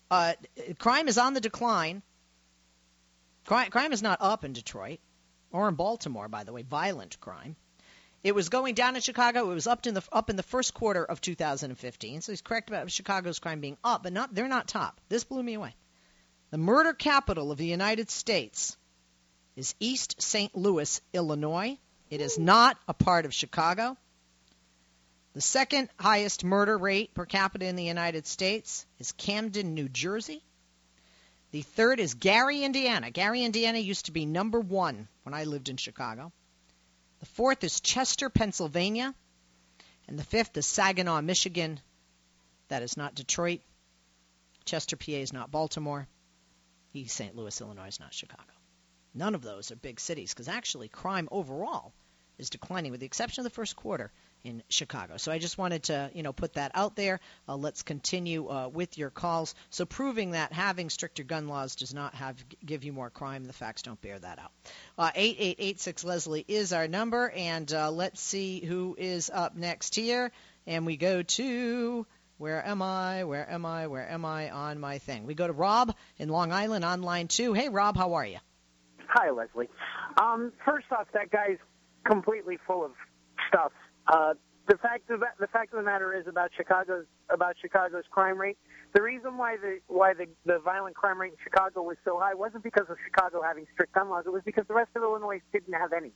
uh, 0.09 0.33
crime 0.79 1.07
is 1.07 1.17
on 1.17 1.33
the 1.33 1.41
decline. 1.41 2.01
Crime, 3.45 3.69
crime 3.69 3.91
is 3.91 4.01
not 4.01 4.19
up 4.21 4.45
in 4.45 4.53
Detroit 4.53 4.99
or 5.51 5.67
in 5.67 5.75
Baltimore, 5.75 6.29
by 6.29 6.45
the 6.45 6.53
way, 6.53 6.63
violent 6.63 7.19
crime. 7.19 7.55
It 8.23 8.33
was 8.33 8.47
going 8.47 8.73
down 8.73 8.95
in 8.95 9.01
Chicago. 9.01 9.51
It 9.51 9.53
was 9.53 9.67
up 9.67 9.85
in 9.85 9.93
the 9.93 10.03
up 10.11 10.29
in 10.29 10.37
the 10.37 10.43
first 10.43 10.73
quarter 10.73 11.03
of 11.03 11.19
2015. 11.19 12.21
So 12.21 12.31
he's 12.31 12.41
correct 12.41 12.69
about 12.69 12.89
Chicago's 12.89 13.39
crime 13.39 13.59
being 13.59 13.77
up, 13.83 14.03
but 14.03 14.13
not 14.13 14.33
they're 14.33 14.47
not 14.47 14.67
top. 14.67 15.01
This 15.09 15.25
blew 15.25 15.43
me 15.43 15.55
away. 15.55 15.75
The 16.51 16.57
murder 16.57 16.93
capital 16.93 17.51
of 17.51 17.57
the 17.57 17.65
United 17.65 18.09
States 18.09 18.77
is 19.55 19.75
East 19.79 20.21
St. 20.21 20.55
Louis, 20.55 21.01
Illinois. 21.11 21.77
It 22.09 22.21
is 22.21 22.39
not 22.39 22.77
a 22.87 22.93
part 22.93 23.25
of 23.25 23.33
Chicago. 23.33 23.97
The 25.33 25.41
second 25.41 25.89
highest 25.99 26.43
murder 26.43 26.77
rate 26.77 27.13
per 27.13 27.25
capita 27.25 27.65
in 27.65 27.75
the 27.75 27.83
United 27.83 28.27
States 28.27 28.85
is 28.99 29.11
Camden, 29.13 29.73
New 29.73 29.89
Jersey. 29.89 30.43
The 31.51 31.63
third 31.63 31.99
is 31.99 32.13
Gary, 32.13 32.63
Indiana. 32.63 33.11
Gary, 33.11 33.43
Indiana 33.43 33.79
used 33.79 34.05
to 34.05 34.11
be 34.11 34.25
number 34.25 34.59
one 34.59 35.07
when 35.23 35.33
I 35.33 35.43
lived 35.43 35.69
in 35.69 35.77
Chicago. 35.77 36.31
The 37.23 37.29
fourth 37.29 37.63
is 37.63 37.79
Chester, 37.79 38.29
Pennsylvania. 38.29 39.15
And 40.09 40.19
the 40.19 40.25
fifth 40.25 40.57
is 40.57 40.65
Saginaw, 40.65 41.21
Michigan. 41.21 41.79
That 42.67 42.83
is 42.83 42.97
not 42.97 43.15
Detroit. 43.15 43.61
Chester, 44.65 44.97
PA 44.97 45.13
is 45.13 45.31
not 45.31 45.49
Baltimore. 45.49 46.09
East 46.93 47.15
St. 47.15 47.33
Louis, 47.33 47.61
Illinois 47.61 47.87
is 47.87 48.01
not 48.01 48.13
Chicago. 48.13 48.51
None 49.13 49.35
of 49.35 49.41
those 49.41 49.71
are 49.71 49.77
big 49.77 50.01
cities 50.01 50.33
because 50.33 50.49
actually 50.49 50.89
crime 50.89 51.29
overall 51.31 51.93
is 52.37 52.49
declining 52.49 52.91
with 52.91 52.99
the 52.99 53.05
exception 53.05 53.41
of 53.41 53.43
the 53.45 53.55
first 53.55 53.75
quarter 53.75 54.11
in 54.43 54.61
Chicago. 54.67 55.17
So 55.17 55.31
I 55.31 55.39
just 55.39 55.57
wanted 55.57 55.83
to, 55.83 56.11
you 56.13 56.21
know, 56.21 56.33
put 56.33 56.53
that 56.53 56.71
out 56.73 56.95
there. 56.95 57.19
Uh, 57.47 57.55
let's 57.55 57.81
continue 57.81 58.49
uh, 58.49 58.67
with 58.67 58.97
your 58.97 59.09
calls. 59.09 59.55
So 59.69 59.85
proving 59.85 60.31
that 60.31 60.51
having 60.51 60.89
stricter 60.89 61.23
gun 61.23 61.47
laws 61.47 61.75
does 61.75 61.93
not 61.93 62.13
have 62.15 62.35
give 62.65 62.83
you 62.83 62.91
more 62.91 63.09
crime, 63.09 63.45
the 63.45 63.53
facts 63.53 63.83
don't 63.83 64.01
bear 64.01 64.19
that 64.19 64.39
out. 64.39 64.51
Uh, 64.97 65.11
eight 65.15 65.37
eight 65.39 65.55
eight 65.59 65.79
six 65.79 66.03
Leslie 66.03 66.43
is 66.47 66.73
our 66.73 66.87
number, 66.87 67.29
and 67.29 67.71
uh, 67.71 67.91
let's 67.91 68.19
see 68.19 68.59
who 68.59 68.95
is 68.99 69.31
up 69.33 69.55
next 69.55 69.95
here. 69.95 70.31
And 70.67 70.85
we 70.85 70.97
go 70.97 71.21
to 71.23 72.05
where 72.37 72.65
am 72.65 72.81
I? 72.81 73.23
Where 73.23 73.49
am 73.49 73.65
I? 73.65 73.87
Where 73.87 74.09
am 74.09 74.25
I 74.25 74.49
on 74.49 74.79
my 74.79 74.97
thing? 74.97 75.25
We 75.25 75.35
go 75.35 75.47
to 75.47 75.53
Rob 75.53 75.95
in 76.17 76.27
Long 76.27 76.51
Island 76.51 76.83
on 76.83 77.01
line 77.01 77.29
two. 77.29 77.53
Hey 77.53 77.69
Rob, 77.69 77.95
how 77.95 78.15
are 78.15 78.25
you? 78.25 78.39
Hi, 79.07 79.29
Leslie. 79.29 79.69
Um, 80.21 80.51
first 80.65 80.87
off, 80.91 81.07
that 81.13 81.29
guy's 81.29 81.59
completely 82.05 82.57
full 82.65 82.83
of 82.85 82.91
stuff. 83.47 83.71
Uh, 84.07 84.33
the 84.67 84.77
fact 84.77 85.09
of 85.09 85.21
the 85.39 85.47
fact 85.47 85.73
of 85.73 85.77
the 85.77 85.83
matter 85.83 86.13
is 86.13 86.25
about 86.27 86.51
Chicago's 86.55 87.05
about 87.29 87.55
Chicago's 87.61 88.05
crime 88.09 88.39
rate. 88.39 88.57
The 88.93 89.01
reason 89.01 89.37
why 89.37 89.57
the 89.57 89.79
why 89.87 90.13
the 90.13 90.27
the 90.45 90.59
violent 90.59 90.95
crime 90.95 91.19
rate 91.19 91.33
in 91.33 91.37
Chicago 91.43 91.81
was 91.81 91.97
so 92.05 92.17
high 92.17 92.33
wasn't 92.33 92.63
because 92.63 92.85
of 92.89 92.95
Chicago 93.03 93.41
having 93.41 93.65
strict 93.73 93.93
gun 93.93 94.09
laws. 94.09 94.23
It 94.25 94.31
was 94.31 94.43
because 94.45 94.65
the 94.67 94.73
rest 94.73 94.91
of 94.95 95.03
Illinois 95.03 95.41
didn't 95.51 95.73
have 95.73 95.91
any, 95.91 96.13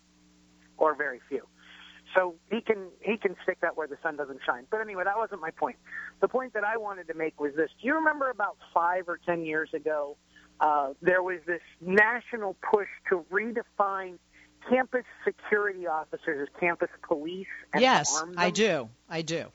or 0.77 0.95
very 0.95 1.19
few. 1.27 1.45
So 2.15 2.35
he 2.49 2.61
can 2.61 2.87
he 3.01 3.17
can 3.17 3.35
stick 3.43 3.59
that 3.61 3.75
where 3.75 3.87
the 3.87 3.97
sun 4.01 4.15
doesn't 4.15 4.39
shine. 4.45 4.65
But 4.71 4.79
anyway, 4.79 5.03
that 5.03 5.17
wasn't 5.17 5.41
my 5.41 5.51
point. 5.51 5.75
The 6.21 6.29
point 6.29 6.53
that 6.53 6.63
I 6.63 6.77
wanted 6.77 7.07
to 7.09 7.13
make 7.15 7.39
was 7.41 7.51
this: 7.55 7.69
Do 7.81 7.87
you 7.87 7.95
remember 7.95 8.29
about 8.29 8.55
five 8.73 9.09
or 9.09 9.19
ten 9.25 9.43
years 9.43 9.69
ago, 9.73 10.15
uh, 10.61 10.93
there 11.01 11.21
was 11.21 11.39
this 11.45 11.61
national 11.81 12.55
push 12.71 12.87
to 13.09 13.25
redefine 13.29 14.19
campus 14.69 15.05
security 15.23 15.87
officers 15.87 16.47
as 16.49 16.59
campus 16.59 16.89
police? 17.07 17.47
And 17.73 17.81
yes? 17.81 18.23
I 18.35 18.49
do. 18.49 18.89
I 19.09 19.21
do. 19.21 19.45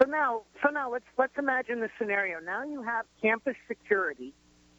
So 0.00 0.06
now, 0.06 0.42
so 0.62 0.70
now 0.70 0.92
let's 0.92 1.06
let's 1.16 1.32
imagine 1.38 1.80
the 1.80 1.88
scenario. 1.98 2.38
Now 2.40 2.64
you 2.64 2.82
have 2.82 3.06
campus 3.22 3.56
security, 3.66 4.34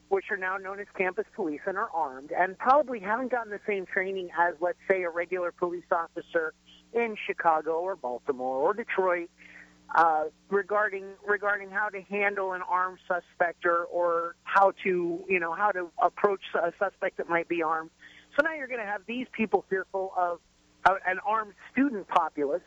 which 0.09 0.25
are 0.29 0.37
now 0.37 0.57
known 0.57 0.79
as 0.79 0.85
campus 0.95 1.25
police 1.35 1.61
and 1.65 1.77
are 1.77 1.89
armed, 1.93 2.31
and 2.31 2.57
probably 2.57 2.99
haven't 2.99 3.31
gotten 3.31 3.51
the 3.51 3.59
same 3.65 3.85
training 3.85 4.29
as, 4.39 4.53
let's 4.61 4.77
say, 4.87 5.03
a 5.03 5.09
regular 5.09 5.51
police 5.51 5.85
officer 5.91 6.53
in 6.93 7.15
Chicago 7.25 7.79
or 7.79 7.95
Baltimore 7.95 8.57
or 8.57 8.73
Detroit 8.73 9.29
uh, 9.95 10.25
regarding 10.49 11.05
regarding 11.25 11.69
how 11.69 11.89
to 11.89 12.01
handle 12.01 12.53
an 12.53 12.61
armed 12.61 12.99
suspect 13.07 13.65
or 13.65 13.85
or 13.85 14.35
how 14.43 14.71
to 14.83 15.23
you 15.27 15.39
know 15.39 15.53
how 15.53 15.71
to 15.71 15.89
approach 16.01 16.41
a 16.55 16.71
suspect 16.77 17.17
that 17.17 17.29
might 17.29 17.47
be 17.47 17.63
armed. 17.63 17.89
So 18.37 18.45
now 18.45 18.53
you're 18.53 18.67
going 18.67 18.79
to 18.79 18.85
have 18.85 19.01
these 19.07 19.27
people 19.31 19.65
fearful 19.69 20.13
of 20.15 20.39
uh, 20.85 20.93
an 21.05 21.19
armed 21.25 21.53
student 21.71 22.07
populace. 22.07 22.61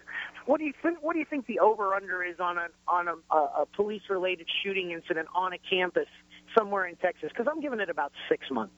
What 0.47 0.59
do 0.59 0.65
you 0.65 0.73
think? 0.83 0.99
What 1.01 1.13
do 1.13 1.21
you 1.21 1.25
think 1.25 1.47
the 1.47 1.61
over 1.61 1.95
under 1.95 2.25
is 2.25 2.41
on 2.41 2.59
a 2.59 2.69
on 2.89 3.09
a, 3.09 3.37
a 3.37 3.67
police 3.77 4.03
related 4.11 4.49
shooting 4.63 4.91
incident 4.91 5.29
on 5.35 5.53
a 5.53 5.59
campus 5.59 6.09
somewhere 6.57 6.87
in 6.87 6.97
Texas? 6.97 7.31
Because 7.33 7.47
I'm 7.51 7.61
giving 7.61 7.81
it 7.81 7.89
about 7.89 8.13
six 8.29 8.45
months. 8.51 8.75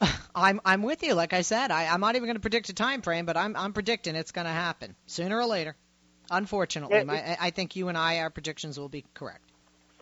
I'm 0.34 0.60
I'm 0.64 0.82
with 0.82 1.02
you. 1.02 1.14
Like 1.14 1.32
I 1.32 1.42
said, 1.42 1.70
I, 1.70 1.86
I'm 1.86 2.00
not 2.00 2.16
even 2.16 2.26
going 2.26 2.36
to 2.36 2.40
predict 2.40 2.68
a 2.70 2.74
time 2.74 3.02
frame, 3.02 3.26
but 3.26 3.36
I'm 3.36 3.54
I'm 3.56 3.72
predicting 3.72 4.16
it's 4.16 4.32
going 4.32 4.46
to 4.46 4.52
happen 4.52 4.96
sooner 5.06 5.38
or 5.38 5.46
later. 5.46 5.76
Unfortunately, 6.30 6.96
Yeah, 6.96 7.04
my, 7.04 7.36
I 7.40 7.50
think 7.50 7.74
you 7.74 7.88
and 7.88 7.98
I, 7.98 8.20
our 8.20 8.30
predictions 8.30 8.78
will 8.78 8.88
be 8.88 9.04
correct. 9.14 9.49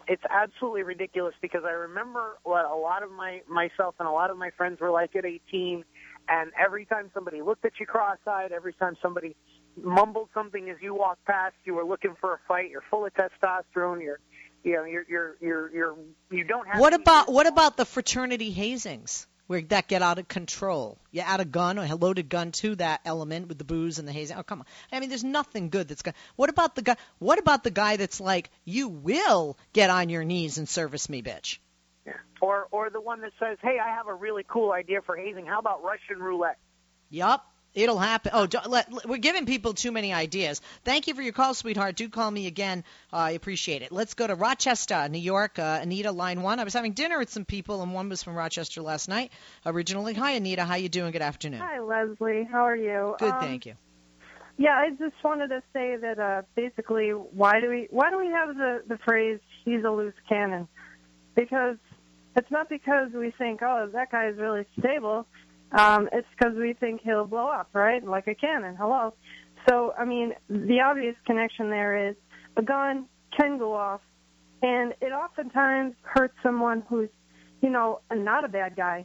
It's 0.08 0.22
absolutely 0.30 0.82
ridiculous 0.82 1.34
because 1.42 1.62
I 1.66 1.72
remember 1.72 2.38
what 2.42 2.64
a 2.64 2.74
lot 2.74 3.02
of 3.02 3.10
my 3.12 3.42
myself 3.48 3.94
and 3.98 4.08
a 4.08 4.10
lot 4.10 4.30
of 4.30 4.38
my 4.38 4.50
friends 4.56 4.80
were 4.80 4.90
like 4.90 5.14
at 5.14 5.24
18, 5.24 5.84
and 6.28 6.50
every 6.58 6.86
time 6.86 7.10
somebody 7.14 7.42
looked 7.42 7.64
at 7.64 7.72
you 7.78 7.86
cross-eyed, 7.86 8.50
every 8.50 8.72
time 8.72 8.96
somebody 9.02 9.36
mumbled 9.80 10.30
something 10.34 10.68
as 10.70 10.76
you 10.80 10.94
walked 10.94 11.24
past, 11.26 11.54
you 11.64 11.74
were 11.74 11.84
looking 11.84 12.14
for 12.20 12.34
a 12.34 12.38
fight. 12.48 12.70
You're 12.70 12.82
full 12.90 13.06
of 13.06 13.12
testosterone. 13.14 14.02
You're, 14.02 14.18
you 14.64 14.74
know, 14.74 14.84
you're 14.84 15.04
you're 15.08 15.36
you're 15.40 15.74
you're 15.74 15.96
you 16.30 16.44
don't 16.44 16.66
have. 16.66 16.80
What 16.80 16.94
about 16.94 17.30
what 17.30 17.46
about 17.46 17.76
the 17.76 17.84
fraternity 17.84 18.52
hazings 18.52 19.27
where 19.48 19.60
that 19.62 19.88
get 19.88 20.02
out 20.02 20.20
of 20.20 20.28
control? 20.28 20.98
You 21.10 21.22
add 21.22 21.40
a 21.40 21.44
gun, 21.44 21.78
or 21.78 21.84
a 21.84 21.96
loaded 21.96 22.28
gun 22.28 22.52
to 22.52 22.76
that 22.76 23.00
element 23.04 23.48
with 23.48 23.58
the 23.58 23.64
booze 23.64 23.98
and 23.98 24.06
the 24.06 24.12
hazing. 24.12 24.36
Oh 24.36 24.44
come 24.44 24.60
on! 24.60 24.66
I 24.92 25.00
mean, 25.00 25.08
there's 25.08 25.24
nothing 25.24 25.70
good 25.70 25.88
that's 25.88 26.02
going. 26.02 26.14
What 26.36 26.50
about 26.50 26.76
the 26.76 26.82
guy? 26.82 26.96
What 27.18 27.40
about 27.40 27.64
the 27.64 27.70
guy 27.72 27.96
that's 27.96 28.20
like, 28.20 28.50
you 28.64 28.88
will 28.88 29.58
get 29.72 29.90
on 29.90 30.08
your 30.08 30.22
knees 30.22 30.58
and 30.58 30.68
service 30.68 31.08
me, 31.08 31.22
bitch? 31.22 31.58
Or 32.40 32.68
or 32.70 32.90
the 32.90 33.00
one 33.00 33.20
that 33.22 33.32
says, 33.40 33.58
"Hey, 33.60 33.78
I 33.82 33.88
have 33.88 34.06
a 34.06 34.14
really 34.14 34.44
cool 34.46 34.70
idea 34.70 35.02
for 35.02 35.16
hazing. 35.16 35.46
How 35.46 35.58
about 35.58 35.82
Russian 35.82 36.22
roulette?" 36.22 36.58
Yup. 37.10 37.44
It'll 37.74 37.98
happen. 37.98 38.32
Oh, 38.34 38.46
don't, 38.46 38.68
let, 38.68 38.88
we're 39.06 39.18
giving 39.18 39.46
people 39.46 39.74
too 39.74 39.92
many 39.92 40.12
ideas. 40.12 40.60
Thank 40.84 41.06
you 41.06 41.14
for 41.14 41.22
your 41.22 41.32
call, 41.32 41.54
sweetheart. 41.54 41.96
Do 41.96 42.08
call 42.08 42.30
me 42.30 42.46
again. 42.46 42.82
Uh, 43.12 43.16
I 43.16 43.30
appreciate 43.32 43.82
it. 43.82 43.92
Let's 43.92 44.14
go 44.14 44.26
to 44.26 44.34
Rochester, 44.34 45.08
New 45.08 45.18
York. 45.18 45.58
Uh, 45.58 45.78
Anita, 45.82 46.10
line 46.10 46.42
one. 46.42 46.58
I 46.58 46.64
was 46.64 46.74
having 46.74 46.92
dinner 46.92 47.18
with 47.18 47.30
some 47.30 47.44
people, 47.44 47.82
and 47.82 47.92
one 47.92 48.08
was 48.08 48.22
from 48.22 48.34
Rochester 48.34 48.82
last 48.82 49.08
night. 49.08 49.30
Originally, 49.64 50.14
hi 50.14 50.32
Anita. 50.32 50.64
How 50.64 50.76
you 50.76 50.88
doing? 50.88 51.12
Good 51.12 51.22
afternoon. 51.22 51.60
Hi, 51.60 51.78
Leslie. 51.80 52.48
How 52.50 52.62
are 52.62 52.76
you? 52.76 53.14
Good, 53.18 53.32
um, 53.32 53.40
thank 53.40 53.66
you. 53.66 53.74
Yeah, 54.56 54.76
I 54.76 54.90
just 54.90 55.22
wanted 55.22 55.48
to 55.48 55.62
say 55.72 55.96
that 55.96 56.18
uh, 56.18 56.42
basically, 56.56 57.10
why 57.10 57.60
do 57.60 57.68
we 57.68 57.86
why 57.90 58.10
do 58.10 58.18
we 58.18 58.26
have 58.28 58.56
the 58.56 58.82
the 58.88 58.98
phrase 58.98 59.38
"he's 59.64 59.84
a 59.84 59.90
loose 59.90 60.14
cannon"? 60.28 60.66
Because 61.36 61.76
it's 62.34 62.50
not 62.50 62.68
because 62.68 63.12
we 63.12 63.30
think, 63.30 63.62
oh, 63.62 63.88
that 63.92 64.10
guy 64.10 64.28
is 64.28 64.36
really 64.36 64.64
stable. 64.78 65.26
Um, 65.72 66.08
it's 66.12 66.26
because 66.36 66.56
we 66.56 66.72
think 66.72 67.02
he'll 67.02 67.26
blow 67.26 67.48
up, 67.48 67.68
right? 67.72 68.04
Like 68.04 68.26
a 68.26 68.34
cannon. 68.34 68.76
Hello. 68.76 69.14
So, 69.68 69.92
I 69.98 70.04
mean, 70.04 70.32
the 70.48 70.80
obvious 70.80 71.16
connection 71.26 71.68
there 71.68 72.08
is 72.08 72.16
a 72.56 72.62
gun 72.62 73.06
can 73.36 73.58
go 73.58 73.74
off, 73.74 74.00
and 74.62 74.94
it 75.00 75.12
oftentimes 75.12 75.94
hurts 76.02 76.34
someone 76.42 76.82
who's, 76.88 77.10
you 77.60 77.70
know, 77.70 78.00
not 78.12 78.44
a 78.44 78.48
bad 78.48 78.76
guy. 78.76 79.04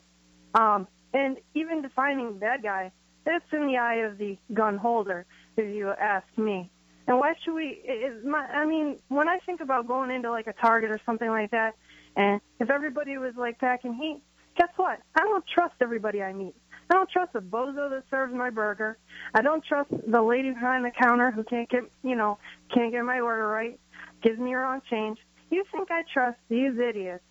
Um, 0.56 0.88
and 1.14 1.38
even 1.54 1.82
defining 1.82 2.38
bad 2.40 2.64
guy, 2.64 2.92
that's 3.26 3.46
in 3.52 3.68
the 3.68 3.78
eye 3.78 4.06
of 4.06 4.18
the 4.18 4.38
gun 4.54 4.78
holder, 4.78 5.26
if 5.58 5.76
you 5.76 5.90
ask 5.90 6.26
me. 6.38 6.70
And 7.08 7.20
why 7.20 7.34
should 7.44 7.54
we? 7.54 7.82
It, 7.84 8.26
my, 8.26 8.40
I 8.40 8.66
mean, 8.66 8.98
when 9.10 9.28
I 9.28 9.40
think 9.46 9.60
about 9.60 9.88
going 9.88 10.12
into 10.12 10.32
like 10.32 10.48
a 10.48 10.54
Target 10.54 10.92
or 10.92 11.00
something 11.06 11.30
like 11.30 11.52
that, 11.52 11.76
and 12.16 12.40
if 12.60 12.70
everybody 12.70 13.18
was 13.18 13.34
like 13.36 13.60
packing 13.60 13.94
heat, 13.94 14.22
guess 14.58 14.70
what? 14.76 15.00
I 15.16 15.24
don't 15.24 15.44
trust 15.54 15.76
everybody 15.82 16.22
I 16.22 16.34
meet. 16.34 16.56
I 16.90 16.96
don't 16.96 17.10
trust 17.10 17.34
the 17.34 17.40
bozo 17.40 17.90
that 17.90 18.04
serves 18.10 18.34
my 18.34 18.50
burger. 18.50 18.98
I 19.34 19.42
don't 19.42 19.64
trust 19.64 19.90
the 19.90 20.22
lady 20.22 20.52
behind 20.52 20.86
the 20.86 20.92
counter 20.92 21.32
who 21.32 21.44
can't 21.44 21.70
get, 21.70 21.84
you 22.04 22.16
know, 22.16 22.38
can't 22.74 22.92
get 22.92 23.04
my 23.04 23.20
order 23.20 23.48
right, 23.48 23.80
gives 24.22 24.40
me 24.40 24.54
wrong 24.54 24.82
change. 24.90 25.18
You 25.50 25.64
think 25.72 25.90
I 25.92 26.04
trust 26.14 26.38
these 26.50 26.74
idiots 26.78 27.24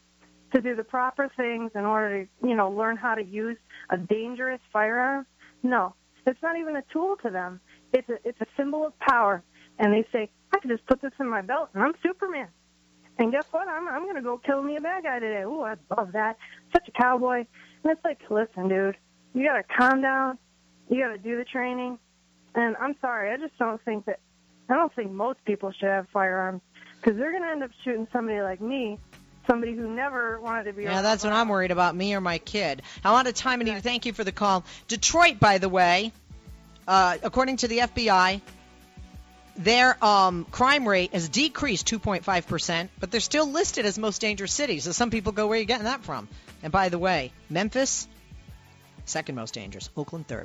to 0.55 0.61
do 0.61 0.75
the 0.75 0.85
proper 0.85 1.31
things 1.37 1.71
in 1.75 1.85
order 1.85 2.25
to, 2.25 2.49
you 2.49 2.55
know, 2.55 2.71
learn 2.71 2.97
how 2.97 3.15
to 3.15 3.23
use 3.23 3.57
a 3.91 3.97
dangerous 3.97 4.61
firearm? 4.73 5.27
No, 5.63 5.95
it's 6.27 6.43
not 6.43 6.57
even 6.57 6.77
a 6.77 6.83
tool 6.93 7.17
to 7.23 7.31
them. 7.31 7.61
It's 7.93 8.09
a 8.09 8.17
it's 8.25 8.41
a 8.41 8.47
symbol 8.57 8.87
of 8.87 8.99
power, 8.99 9.43
and 9.79 9.93
they 9.93 10.05
say 10.13 10.31
I 10.55 10.59
can 10.59 10.71
just 10.71 10.87
put 10.87 11.01
this 11.03 11.13
in 11.21 11.29
my 11.29 11.43
belt 11.43 11.71
and 11.75 11.83
I'm 11.83 11.95
Superman. 12.03 12.49
And 13.19 13.31
guess 13.31 13.45
what? 13.51 13.69
I'm 13.69 13.89
I'm 13.89 14.07
gonna 14.07 14.23
go 14.23 14.39
kill 14.39 14.63
me 14.63 14.77
a 14.77 14.81
bad 14.81 15.05
guy 15.05 15.19
today. 15.19 15.43
Ooh, 15.43 15.63
I 15.63 15.77
love 15.97 16.13
that. 16.13 16.37
Such 16.73 16.89
a 16.89 16.93
cowboy. 16.93 17.45
And 17.85 17.93
it's 17.93 18.05
like, 18.05 18.19
listen, 18.31 18.69
dude, 18.69 18.97
you 19.35 19.45
gotta 19.47 19.65
calm 19.65 20.03
down. 20.03 20.39
You 20.89 21.03
gotta 21.03 21.19
do 21.19 21.37
the 21.37 21.45
training. 21.45 21.99
And 22.55 22.77
I'm 22.77 22.95
sorry, 23.01 23.33
I 23.33 23.37
just 23.37 23.57
don't 23.59 23.83
think 23.85 24.07
that. 24.07 24.21
I 24.69 24.75
don't 24.75 24.95
think 24.95 25.11
most 25.11 25.45
people 25.45 25.73
should 25.73 25.89
have 25.89 26.07
firearms 26.13 26.63
because 27.01 27.19
they're 27.19 27.33
gonna 27.33 27.51
end 27.51 27.63
up 27.63 27.71
shooting 27.85 28.07
somebody 28.13 28.41
like 28.41 28.61
me, 28.61 28.99
somebody 29.47 29.75
who 29.75 29.89
never 29.95 30.41
wanted 30.41 30.65
to 30.65 30.73
be. 30.73 30.85
Yeah, 30.85 31.03
that's 31.03 31.25
what 31.25 31.33
I'm 31.33 31.49
worried 31.49 31.71
about, 31.71 31.95
me 31.95 32.15
or 32.15 32.21
my 32.21 32.39
kid. 32.39 32.83
I'm 33.05 33.15
out 33.15 33.27
of 33.27 33.35
time, 33.35 33.61
Anita. 33.61 33.81
Thank 33.81 34.07
you 34.07 34.13
for 34.13 34.25
the 34.25 34.33
call. 34.33 34.65
Detroit, 34.89 35.39
by 35.41 35.59
the 35.59 35.69
way, 35.69 36.13
uh, 36.89 37.19
according 37.23 37.59
to 37.59 37.69
the 37.69 37.79
FBI, 37.79 38.41
their 39.57 40.03
um, 40.05 40.45
crime 40.51 40.89
rate 40.89 41.13
has 41.13 41.29
decreased 41.29 41.87
2.5%, 41.87 42.89
but 42.99 43.11
they're 43.11 43.21
still 43.21 43.51
listed 43.51 43.87
as 43.87 43.99
most 43.99 44.21
dangerous 44.21 44.53
cities. 44.53 44.85
So 44.85 44.93
some 44.93 45.11
people 45.11 45.33
go, 45.33 45.47
where 45.47 45.57
are 45.57 45.61
you 45.61 45.67
getting 45.67 45.85
that 45.85 46.05
from? 46.05 46.29
And 46.63 46.73
by 46.73 46.89
the 46.89 46.99
way, 46.99 47.33
Memphis, 47.51 48.09
second 49.05 49.35
most 49.35 49.55
dangerous. 49.55 49.91
Oakland, 49.97 50.27
third. 50.27 50.41